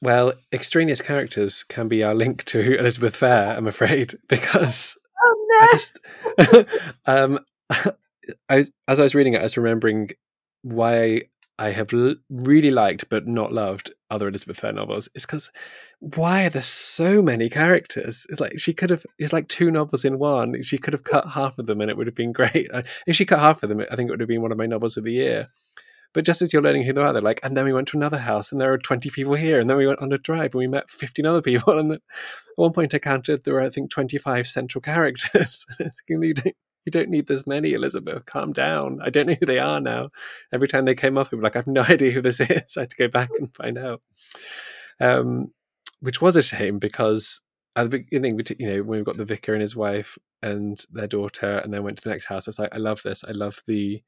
[0.00, 5.66] Well, extraneous characters can be our link to Elizabeth Fair, I'm afraid, because oh, no.
[5.66, 6.00] I just
[7.06, 7.38] um
[8.48, 10.10] I as I was reading it, I was remembering
[10.62, 11.22] why
[11.58, 15.08] I have l- really liked but not loved other Elizabeth Fair novels.
[15.14, 15.50] Is because
[16.00, 18.26] why are there so many characters?
[18.28, 19.04] It's like she could have.
[19.18, 20.60] It's like two novels in one.
[20.62, 22.68] She could have cut half of them, and it would have been great.
[23.06, 24.66] If she cut half of them, I think it would have been one of my
[24.66, 25.46] novels of the year.
[26.12, 27.96] But just as you're learning who they are, they're like, and then we went to
[27.96, 30.54] another house, and there are 20 people here, and then we went on a drive,
[30.54, 31.78] and we met 15 other people.
[31.78, 32.00] And at
[32.56, 35.66] one point, I counted there were, I think, 25 central characters.
[36.84, 38.26] you don't need this many, Elizabeth.
[38.26, 39.00] Calm down.
[39.02, 40.10] I don't know who they are now.
[40.52, 42.76] Every time they came up, I'm like, I have no idea who this is.
[42.76, 44.02] I had to go back and find out.
[45.00, 45.52] Um,
[46.00, 47.40] which was a shame because
[47.76, 51.06] at the beginning, you know, when we got the vicar and his wife and their
[51.06, 53.24] daughter, and then went to the next house, I was like, I love this.
[53.24, 54.02] I love the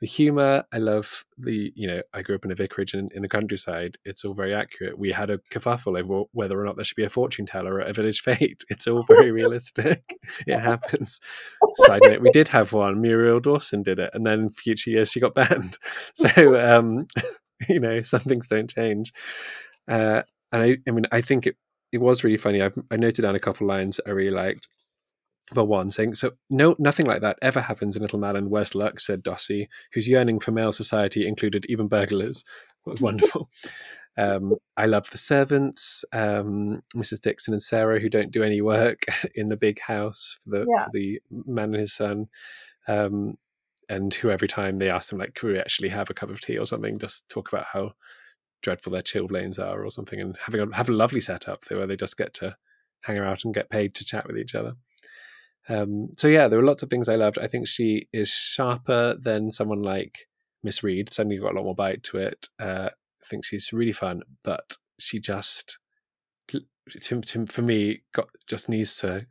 [0.00, 0.64] the humor.
[0.72, 3.96] I love the, you know, I grew up in a vicarage in, in the countryside.
[4.04, 4.98] It's all very accurate.
[4.98, 7.90] We had a kerfuffle over whether or not there should be a fortune teller at
[7.90, 8.64] a village fete.
[8.68, 10.02] It's all very realistic.
[10.46, 11.20] it happens.
[11.86, 13.00] Side note, we did have one.
[13.00, 15.78] Muriel Dawson did it, and then future years she got banned.
[16.14, 17.06] So, um,
[17.68, 19.12] you know, some things don't change.
[19.88, 20.22] Uh,
[20.52, 21.56] and I, I mean, I think it,
[21.92, 22.62] it was really funny.
[22.62, 24.68] I've, I noted down a couple lines I really liked
[25.54, 26.14] for one thing.
[26.14, 28.50] So no, nothing like that ever happens in Little Malin.
[28.50, 32.44] Worse luck, said Dossie, whose yearning for male society included even burglars.
[32.84, 33.48] It was wonderful.
[34.18, 37.20] um, I love the servants, um, Mrs.
[37.20, 39.04] Dixon and Sarah, who don't do any work
[39.36, 40.84] in the big house for the yeah.
[40.84, 42.26] for the man and his son.
[42.88, 43.38] Um,
[43.88, 46.40] and who every time they ask them, like, could we actually have a cup of
[46.40, 47.92] tea or something?" Just talk about how
[48.62, 51.86] dreadful their chilblains are or something, and having a have a lovely setup there where
[51.86, 52.56] they just get to
[53.02, 54.74] hang out and get paid to chat with each other.
[55.68, 57.38] Um, so yeah, there were lots of things I loved.
[57.38, 60.26] I think she is sharper than someone like
[60.62, 61.12] Miss Read.
[61.12, 62.48] Suddenly got a lot more bite to it.
[62.60, 65.78] Uh, I think she's really fun, but she just,
[66.48, 66.60] to,
[67.20, 69.26] to, for me, got just needs to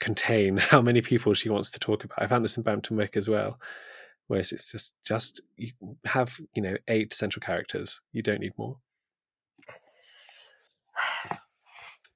[0.00, 2.22] contain how many people she wants to talk about.
[2.22, 3.58] I found this in Bramton Wick as well,
[4.26, 5.72] whereas it's just just you
[6.04, 8.00] have you know eight central characters.
[8.12, 8.76] You don't need more.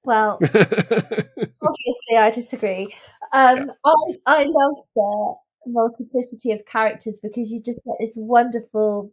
[0.06, 2.94] Well, obviously, I disagree.
[3.32, 3.72] Um, yeah.
[3.84, 3.94] I
[4.26, 5.36] I love the
[5.66, 9.12] multiplicity of characters because you just get this wonderful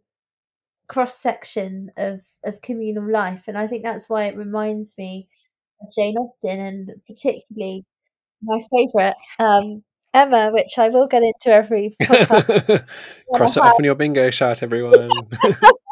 [0.86, 5.28] cross section of of communal life, and I think that's why it reminds me
[5.82, 7.84] of Jane Austen, and particularly
[8.40, 9.82] my favourite um,
[10.14, 12.86] Emma, which I will get into every podcast.
[13.34, 15.08] Cross it off on your bingo chart, everyone.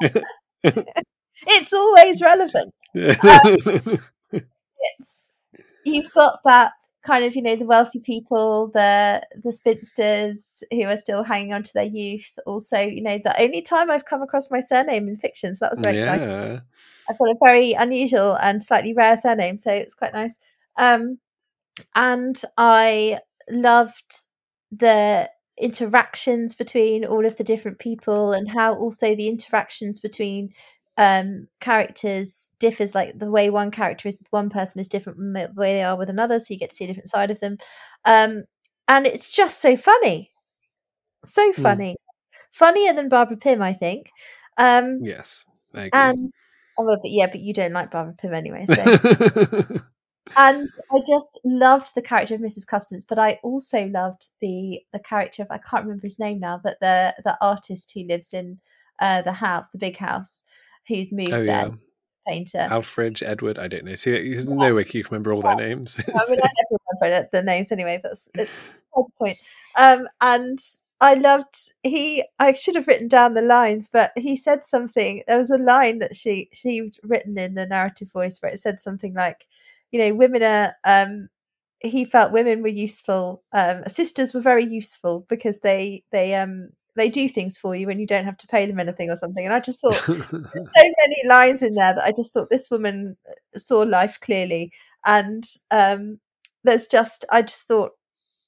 [0.62, 2.72] it's always relevant.
[2.94, 3.98] Um,
[4.82, 5.34] it's
[5.84, 6.72] you've got that
[7.02, 11.62] kind of you know the wealthy people the the spinsters who are still hanging on
[11.62, 12.32] to their youth.
[12.46, 15.72] Also you know the only time i've come across my surname in fiction so that
[15.72, 16.02] was very yeah.
[16.02, 16.60] exciting
[17.10, 20.38] i've got a very unusual and slightly rare surname so it's quite nice.
[20.78, 21.18] Um
[21.94, 23.18] and i
[23.50, 24.14] loved
[24.70, 25.28] the
[25.58, 30.52] interactions between all of the different people and how also the interactions between
[30.99, 35.32] um characters differs like the way one character is with one person is different from
[35.32, 37.40] the way they are with another so you get to see a different side of
[37.40, 37.57] them
[38.05, 38.43] um
[38.88, 40.30] and it's just so funny
[41.24, 41.62] so hmm.
[41.62, 42.36] funny mm.
[42.53, 44.11] funnier than barbara pym i think
[44.59, 46.30] um yes and
[46.78, 48.74] oh, but yeah but you don't like barbara pym anyway so
[50.36, 52.66] and I just loved the character of Mrs.
[52.66, 56.61] Custance, but I also loved the the character of I can't remember his name now,
[56.62, 58.61] but the the artist who lives in
[59.01, 60.45] uh, the house, the big house,
[60.88, 61.70] who's moved oh, yeah.
[62.26, 62.68] Painter.
[62.70, 63.94] Alfred, Edward, I don't know.
[63.94, 64.54] See, there's yeah.
[64.54, 65.54] no way you can remember all yeah.
[65.56, 65.98] their names.
[65.98, 69.38] I mean, I never remember the names anyway, but it's, it's the point.
[69.76, 70.58] Um, and
[71.00, 72.24] I loved he.
[72.38, 75.22] I should have written down the lines, but he said something.
[75.26, 78.80] There was a line that she she'd written in the narrative voice where it said
[78.80, 79.46] something like,
[79.90, 80.74] you know, women are.
[80.84, 81.28] Um,
[81.80, 83.42] he felt women were useful.
[83.52, 88.01] Um, sisters were very useful because they they um they do things for you and
[88.01, 89.45] you don't have to pay them anything or something.
[89.45, 92.70] And I just thought there's so many lines in there that I just thought this
[92.70, 93.16] woman
[93.57, 94.72] saw life clearly.
[95.07, 96.20] And um,
[96.64, 97.93] there's just I just thought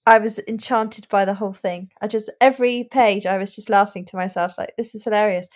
[0.07, 1.91] I was enchanted by the whole thing.
[2.03, 5.49] I just every page I was just laughing to myself like this is hilarious.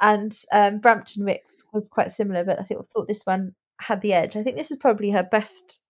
[0.00, 3.54] And um, Bramton Wick was, was quite similar, but I think I thought this one
[3.80, 4.36] had the edge.
[4.36, 5.80] I think this is probably her best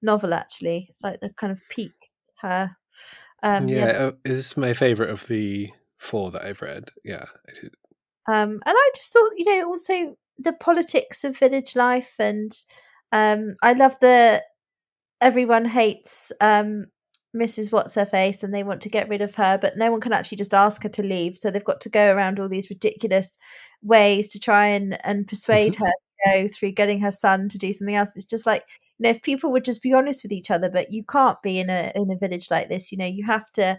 [0.00, 0.88] novel actually.
[0.90, 2.76] It's like the kind of peaks her.
[3.44, 5.70] Um, yeah, oh, this is my favorite of the
[6.02, 6.90] four that I've read.
[7.04, 7.24] Yeah,
[8.28, 12.52] um, and I just thought, you know, also the politics of village life, and
[13.12, 14.42] um, I love the
[15.20, 16.86] everyone hates um,
[17.34, 17.72] Mrs.
[17.72, 20.12] What's Her Face and they want to get rid of her, but no one can
[20.12, 21.36] actually just ask her to leave.
[21.36, 23.38] So they've got to go around all these ridiculous
[23.82, 27.72] ways to try and, and persuade her to go through getting her son to do
[27.72, 28.14] something else.
[28.16, 28.64] It's just like,
[28.98, 31.58] you know, if people would just be honest with each other, but you can't be
[31.58, 33.78] in a in a village like this, you know, you have to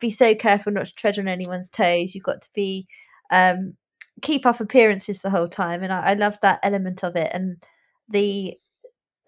[0.00, 2.14] be so careful not to tread on anyone's toes.
[2.14, 2.86] You've got to be
[3.30, 3.74] um
[4.22, 5.82] keep up appearances the whole time.
[5.82, 7.62] And I, I love that element of it and
[8.08, 8.54] the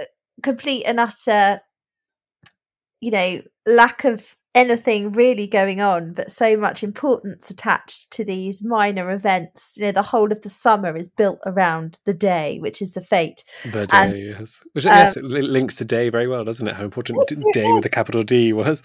[0.00, 0.04] uh,
[0.42, 1.60] complete and utter
[3.00, 8.64] you know, lack of anything really going on, but so much importance attached to these
[8.64, 9.76] minor events.
[9.76, 13.00] You know, the whole of the summer is built around the day, which is the
[13.00, 13.44] fete.
[13.70, 14.60] The day, and, yes.
[14.72, 16.74] Which, um, yes, it links to day very well, doesn't it?
[16.74, 17.18] How important
[17.52, 18.82] day with a capital D was.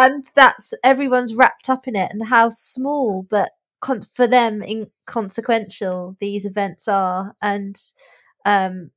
[0.00, 6.16] And that's everyone's wrapped up in it, and how small, but con- for them, inconsequential
[6.20, 7.34] these events are.
[7.42, 7.76] And
[8.46, 8.90] um,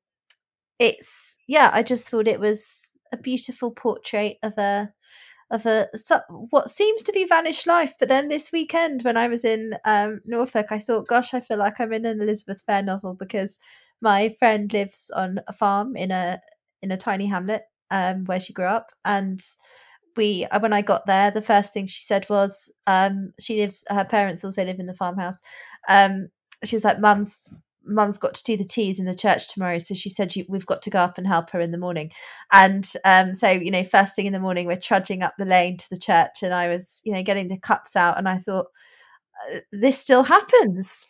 [0.80, 4.93] it's, yeah, I just thought it was a beautiful portrait of a
[5.51, 5.88] of a
[6.51, 7.95] what seems to be vanished life.
[7.99, 11.58] But then this weekend, when I was in um, Norfolk, I thought, "Gosh, I feel
[11.58, 13.60] like I'm in an Elizabeth Fair novel because
[14.01, 16.41] my friend lives on a farm in a
[16.82, 19.41] in a tiny hamlet um, where she grew up, and
[20.18, 23.84] we uh, when I got there, the first thing she said was, um, she lives.
[23.89, 25.41] Her parents also live in the farmhouse.
[25.89, 26.30] Um,
[26.64, 27.53] she was like, "Mum's
[27.86, 30.82] mum's got to do the teas in the church tomorrow so she said we've got
[30.82, 32.11] to go up and help her in the morning
[32.51, 35.78] and um, so you know first thing in the morning we're trudging up the lane
[35.78, 38.68] to the church and i was you know getting the cups out and i thought
[39.53, 41.05] uh, this still happens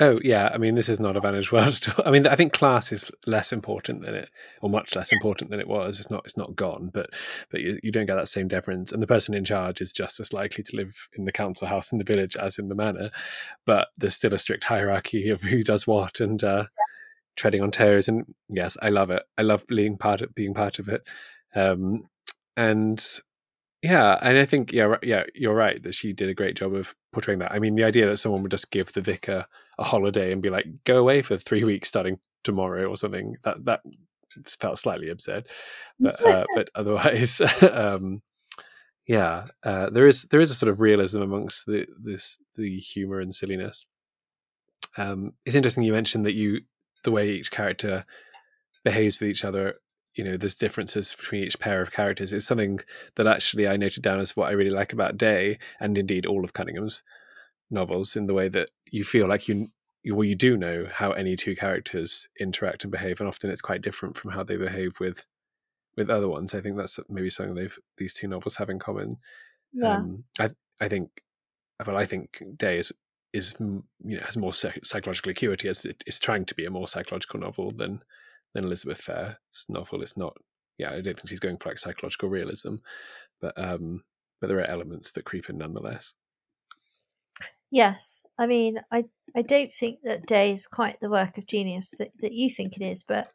[0.00, 2.06] Oh yeah, I mean this is not a vanished world at all.
[2.06, 4.30] I mean I think class is less important than it,
[4.60, 6.00] or much less important than it was.
[6.00, 7.10] It's not it's not gone, but
[7.50, 10.18] but you, you don't get that same deference, and the person in charge is just
[10.18, 13.10] as likely to live in the council house in the village as in the manor,
[13.66, 16.64] but there's still a strict hierarchy of who does what and uh,
[17.36, 18.08] treading on toes.
[18.08, 19.22] And yes, I love it.
[19.38, 21.02] I love being part of being part of it,
[21.54, 22.08] um,
[22.56, 23.04] and
[23.84, 26.94] yeah, and I think yeah, yeah, you're right that she did a great job of
[27.12, 27.52] portraying that.
[27.52, 29.44] I mean, the idea that someone would just give the vicar
[29.78, 33.62] a holiday and be like, "Go away for three weeks starting tomorrow" or something that
[33.66, 33.80] that
[34.58, 35.48] felt slightly absurd,
[36.00, 38.22] but uh, but otherwise, um,
[39.06, 43.20] yeah, uh, there is there is a sort of realism amongst the this the humor
[43.20, 43.84] and silliness.
[44.96, 46.62] Um, it's interesting you mentioned that you
[47.02, 48.06] the way each character
[48.82, 49.74] behaves with each other
[50.14, 52.78] you know there's differences between each pair of characters is something
[53.16, 56.44] that actually I noted down as what I really like about Day and indeed all
[56.44, 57.02] of Cunningham's
[57.70, 59.68] novels in the way that you feel like you
[60.06, 63.82] well you do know how any two characters interact and behave and often it's quite
[63.82, 65.26] different from how they behave with
[65.96, 66.54] with other ones.
[66.54, 69.16] I think that's maybe something they've these two novels have in common.
[69.72, 69.96] Yeah.
[69.96, 70.50] Um, I
[70.80, 71.22] I think
[71.86, 72.92] well I think Day is
[73.32, 77.40] is you know has more psychological acuity as it's trying to be a more psychological
[77.40, 78.00] novel than
[78.54, 79.36] than Elizabeth Fair's
[79.68, 80.02] novel.
[80.02, 80.36] It's not,
[80.78, 82.76] yeah, I don't think she's going for like psychological realism,
[83.40, 84.02] but um,
[84.40, 86.14] but there are elements that creep in nonetheless.
[87.70, 89.04] Yes, I mean, I
[89.36, 92.76] I don't think that Day is quite the work of genius that, that you think
[92.76, 93.28] it is, but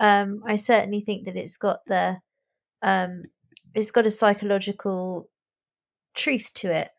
[0.00, 2.18] um, I certainly think that it's got the
[2.82, 3.24] um,
[3.74, 5.28] it's got a psychological
[6.14, 6.90] truth to it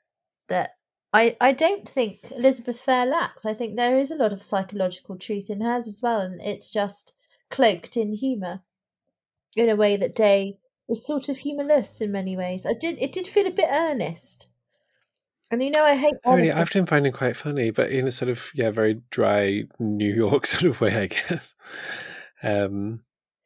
[0.50, 0.72] that
[1.14, 3.46] I, I don't think Elizabeth Fair lacks.
[3.46, 6.72] I think there is a lot of psychological truth in hers as well, and it's
[6.72, 7.14] just
[7.54, 8.64] cloaked in humour
[9.56, 10.58] in a way that Day
[10.90, 12.66] is sort of humorless in many ways.
[12.66, 14.48] I did it did feel a bit earnest.
[15.52, 16.16] And you know, I hate.
[16.26, 19.64] I really, I've been finding quite funny, but in a sort of yeah, very dry
[19.78, 21.56] New York sort of way, I guess.
[22.42, 23.02] Um,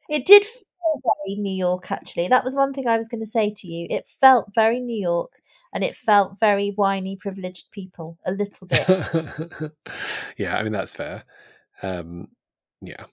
[0.08, 1.92] it did feel very New York.
[1.92, 3.86] Actually, that was one thing I was going to say to you.
[3.90, 5.42] It felt very New York,
[5.74, 8.88] and it felt very whiny, privileged people a little bit.
[10.38, 11.24] yeah, I mean that's fair.
[11.82, 12.28] Um,
[12.80, 13.04] yeah,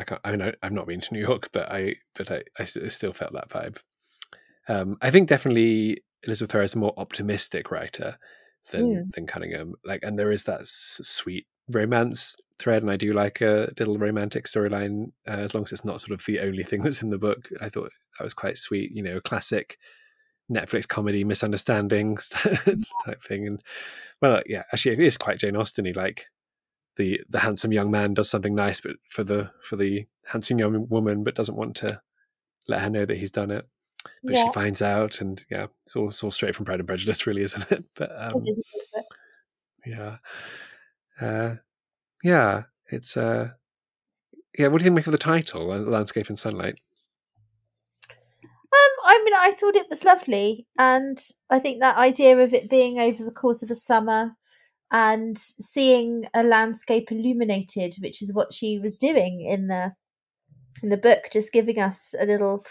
[0.00, 0.20] I can't.
[0.24, 3.12] I mean, I, have not been to New York, but I but I, I still
[3.12, 3.78] felt that vibe.
[4.68, 8.18] Um, I think definitely Elizabeth Fair is a more optimistic writer
[8.70, 9.12] than mm.
[9.12, 9.74] than Cunningham.
[9.84, 13.96] Like, and there is that s- sweet romance thread, and I do like a little
[13.96, 17.10] romantic storyline uh, as long as it's not sort of the only thing that's in
[17.10, 17.48] the book.
[17.60, 18.90] I thought that was quite sweet.
[18.92, 19.78] You know, classic
[20.52, 22.28] Netflix comedy misunderstandings
[23.04, 23.46] type thing.
[23.46, 23.62] And
[24.20, 25.92] well, yeah, actually, it is quite Jane Austen-y.
[25.94, 26.26] Like
[26.96, 30.88] the the handsome young man does something nice, but for the for the handsome young
[30.88, 32.00] woman, but doesn't want to
[32.68, 33.66] let her know that he's done it.
[34.22, 34.44] But Yeah.
[34.44, 37.42] she finds out, and yeah, it's all, it's all straight from Pride and Prejudice, really,
[37.42, 37.84] isn't it?
[37.94, 40.18] But um, It is a good book.
[41.20, 41.56] yeah, uh,
[42.22, 43.50] yeah, it's uh,
[44.58, 44.68] yeah.
[44.68, 46.78] What do you think make of the title, uh, "Landscape in Sunlight"?
[48.74, 51.18] Um, I mean, I thought it was lovely, and
[51.48, 54.36] I think that idea of it being over the course of a summer
[54.92, 59.94] and seeing a landscape illuminated, which is what she was doing in the
[60.82, 62.64] in the book, just giving us a little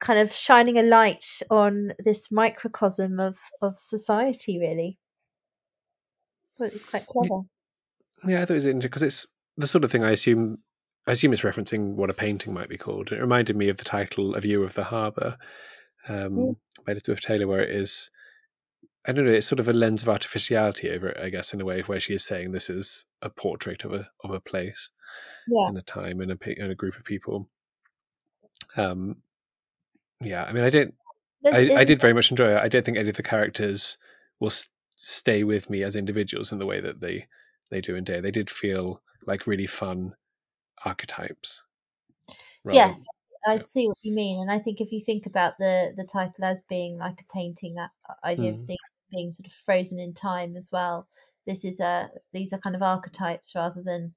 [0.00, 4.98] kind of shining a light on this microcosm of of society, really.
[6.58, 7.42] But it was quite clever.
[8.26, 9.26] Yeah, I thought it was interesting because it's
[9.56, 10.58] the sort of thing I assume.
[11.06, 13.12] I assume it's referencing what a painting might be called.
[13.12, 15.36] It reminded me of the title "A View of the Harbour"
[16.08, 16.56] um, Mm.
[16.86, 18.10] by Elizabeth Taylor, where it is.
[19.06, 19.32] I don't know.
[19.32, 22.00] It's sort of a lens of artificiality over it, I guess, in a way where
[22.00, 24.92] she is saying this is a portrait of a of a place
[25.46, 27.48] Yeah, and a time and a and a group of people.
[28.76, 29.16] Um,
[30.22, 30.94] yeah, I mean, I don't.
[31.46, 32.62] I, I did very much enjoy it.
[32.62, 33.98] I don't think any of the characters
[34.40, 37.26] will s- stay with me as individuals in the way that they
[37.70, 38.20] they do in Day.
[38.20, 40.14] They did feel like really fun
[40.86, 41.62] archetypes.
[42.64, 43.04] Yes,
[43.46, 43.58] I yeah.
[43.58, 46.62] see what you mean, and I think if you think about the the title as
[46.62, 47.90] being like a painting, that
[48.24, 48.66] idea of Mm.
[49.14, 51.08] Being sort of frozen in time as well.
[51.46, 54.14] This is a these are kind of archetypes rather than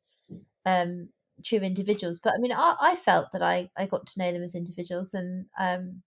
[0.65, 1.09] um,
[1.43, 2.19] true individuals.
[2.19, 5.13] But I mean, I, I felt that I I got to know them as individuals,
[5.13, 6.03] and um,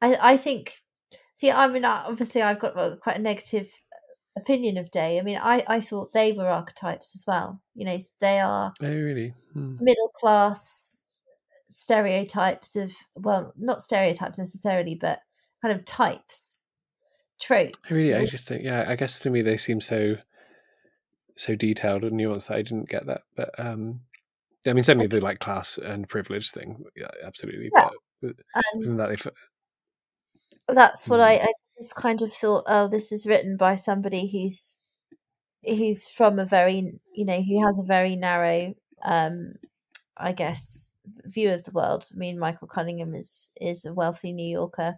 [0.00, 0.80] I I think.
[1.34, 3.72] See, I mean, obviously, I've got uh, quite a negative
[4.36, 5.18] opinion of Day.
[5.18, 7.60] I mean, I I thought they were archetypes as well.
[7.74, 9.34] You know, they are Oh, really?
[9.52, 9.76] Hmm.
[9.80, 11.06] middle class
[11.66, 15.20] stereotypes of well not stereotypes necessarily but
[15.62, 16.63] kind of types
[17.40, 18.14] tropes Oh, really?
[18.14, 20.16] I just think, yeah, I guess to me they seem so
[21.36, 23.22] so detailed and nuanced that I didn't get that.
[23.36, 24.00] But um,
[24.66, 27.70] I mean, certainly the like class and privilege thing, yeah, absolutely.
[27.74, 27.88] Yeah.
[28.22, 28.36] But
[28.72, 29.32] and that
[30.68, 31.24] that's what Mm.
[31.24, 34.78] I, I just kind of thought oh this is written by somebody who's
[35.64, 39.54] who's from a very you know who has a very narrow um
[40.16, 40.93] i guess
[41.24, 44.96] view of the world i mean michael cunningham is is a wealthy new yorker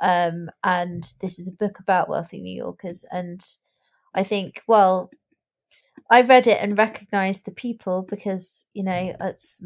[0.00, 3.44] um and this is a book about wealthy new yorkers and
[4.14, 5.10] i think well
[6.10, 9.62] i read it and recognized the people because you know it's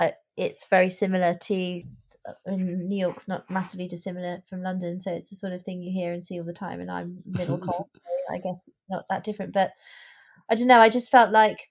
[0.00, 1.82] uh, it's very similar to
[2.26, 5.92] uh, New York's not massively dissimilar from London, so it's the sort of thing you
[5.92, 6.80] hear and see all the time.
[6.80, 7.98] And I'm middle class, so
[8.34, 9.52] I guess it's not that different.
[9.52, 9.72] But
[10.50, 10.80] I don't know.
[10.80, 11.70] I just felt like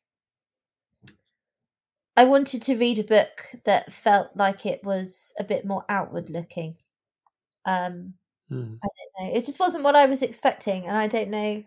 [2.19, 6.29] I wanted to read a book that felt like it was a bit more outward
[6.29, 6.77] looking.
[7.65, 8.15] Um,
[8.49, 8.75] Hmm.
[8.83, 9.37] I don't know.
[9.37, 11.63] It just wasn't what I was expecting, and I don't know.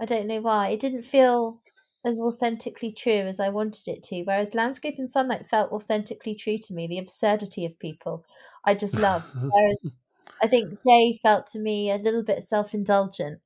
[0.00, 0.68] I don't know why.
[0.70, 1.62] It didn't feel
[2.04, 4.22] as authentically true as I wanted it to.
[4.24, 6.86] Whereas Landscape in Sunlight felt authentically true to me.
[6.88, 8.24] The absurdity of people,
[8.64, 9.24] I just love.
[9.50, 9.90] Whereas
[10.42, 13.40] I think Day felt to me a little bit self-indulgent,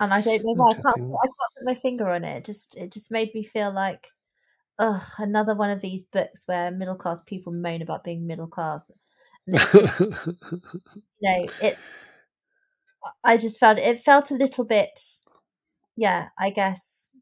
[0.00, 0.70] and I don't know why.
[0.72, 0.96] I can't.
[1.22, 2.38] I can't put my finger on it.
[2.38, 4.08] It just it just made me feel like,
[4.78, 8.90] ugh, another one of these books where middle class people moan about being middle class.
[9.46, 10.00] And it's just
[11.20, 11.86] you know it's
[13.24, 14.98] i just felt it felt a little bit
[15.96, 17.16] yeah i guess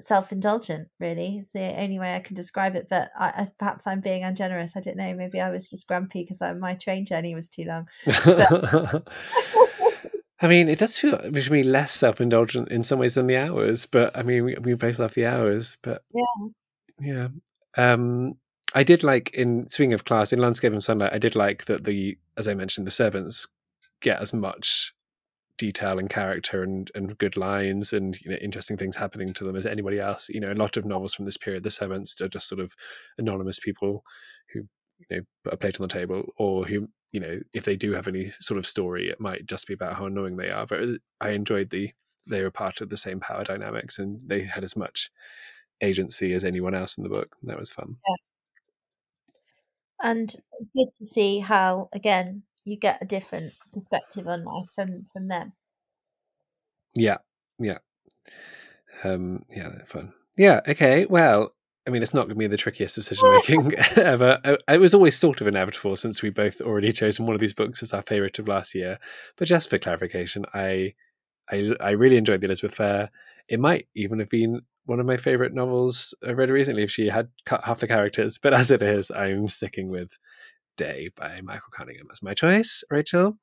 [0.00, 4.00] self-indulgent really is the only way i can describe it but I, I perhaps i'm
[4.00, 7.34] being ungenerous i don't know maybe i was just grumpy because uh, my train journey
[7.34, 7.88] was too long
[10.40, 13.86] I mean, it does feel to me less self-indulgent in some ways than the hours,
[13.86, 16.48] but I mean, we, we both love the hours, but Yeah.
[17.00, 17.28] Yeah.
[17.76, 18.34] Um,
[18.74, 21.12] I did like in Swing of Class in Landscape in Sunlight.
[21.12, 23.46] I did like that the, as I mentioned, the servants
[24.00, 24.92] get as much
[25.56, 29.56] detail and character and and good lines and you know interesting things happening to them
[29.56, 30.28] as anybody else.
[30.28, 32.72] You know, a lot of novels from this period, the servants are just sort of
[33.18, 34.04] anonymous people
[34.52, 34.60] who
[34.98, 37.92] you know put a plate on the table or who you know if they do
[37.92, 40.80] have any sort of story it might just be about how annoying they are but
[41.20, 41.90] i enjoyed the
[42.26, 45.10] they were part of the same power dynamics and they had as much
[45.80, 47.36] agency as anyone else in the book.
[47.42, 47.96] That was fun.
[50.02, 50.32] And
[50.74, 55.52] good to see how again you get a different perspective on life from from them.
[56.94, 57.16] Yeah.
[57.58, 57.78] Yeah.
[59.04, 60.12] Um yeah fun.
[60.36, 61.52] Yeah okay well
[61.88, 64.38] I mean, it's not going to be the trickiest decision making ever.
[64.68, 67.82] It was always sort of inevitable since we both already chosen one of these books
[67.82, 68.98] as our favorite of last year.
[69.36, 70.92] But just for clarification, I,
[71.50, 73.10] I, I really enjoyed the Elizabeth Fair.
[73.48, 77.06] It might even have been one of my favorite novels I read recently if she
[77.06, 78.38] had cut half the characters.
[78.38, 80.18] But as it is, I'm sticking with
[80.76, 82.08] Day by Michael Cunningham.
[82.10, 82.82] as my choice.
[82.90, 83.36] Rachel?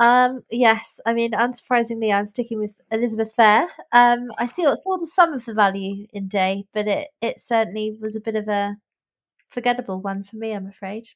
[0.00, 3.68] Um, yes, I mean, unsurprisingly, I'm sticking with Elizabeth Fair.
[3.92, 7.96] Um, I see, saw the sum of the value in Day, but it, it certainly
[8.00, 8.76] was a bit of a
[9.48, 11.10] forgettable one for me, I'm afraid.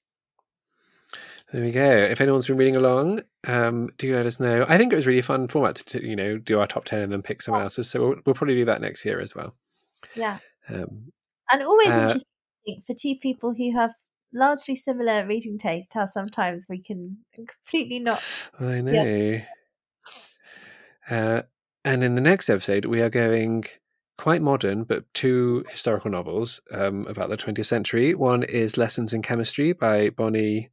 [1.53, 1.91] There we go.
[1.91, 4.67] If anyone's been reading along, um, do let us know.
[4.69, 7.11] I think it was really fun format to, you know do our top ten and
[7.11, 7.89] then pick someone else's.
[7.89, 9.55] So we'll, we'll probably do that next year as well.
[10.15, 10.39] Yeah.
[10.69, 11.11] Um,
[11.51, 13.95] and always uh, interesting for two people who have
[14.35, 15.93] largely similar reading taste.
[15.95, 18.51] How sometimes we can completely not.
[18.61, 19.41] I know.
[21.09, 21.43] Uh,
[21.85, 23.65] and in the next episode, we are going
[24.19, 28.15] quite modern, but two historical novels um, about the 20th century.
[28.15, 30.71] One is Lessons in Chemistry by Bonnie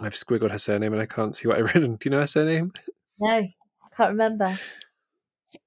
[0.00, 1.96] I've squiggled her surname and I can't see what I've written.
[1.96, 2.72] Do you know her surname?
[3.20, 3.52] No, I
[3.96, 4.58] can't remember.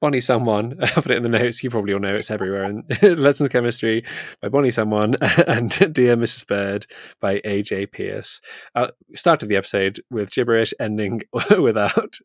[0.01, 0.77] Bonnie Someone.
[0.81, 1.63] I'll put it in the notes.
[1.63, 2.63] You probably all know it's everywhere.
[2.63, 2.85] And
[3.19, 4.03] Lessons Chemistry
[4.41, 5.15] by Bonnie Someone
[5.47, 6.47] and Dear Mrs.
[6.47, 6.85] Bird
[7.19, 8.41] by AJ Pearce.
[8.75, 11.21] Uh, started the episode with gibberish, ending
[11.59, 12.17] without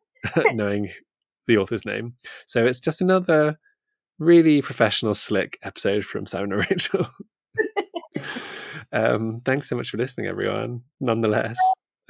[0.52, 0.90] knowing
[1.46, 2.14] the author's name.
[2.46, 3.58] So it's just another
[4.18, 7.06] really professional, slick episode from Simon and Rachel.
[8.92, 10.82] um, thanks so much for listening, everyone.
[11.00, 11.56] Nonetheless.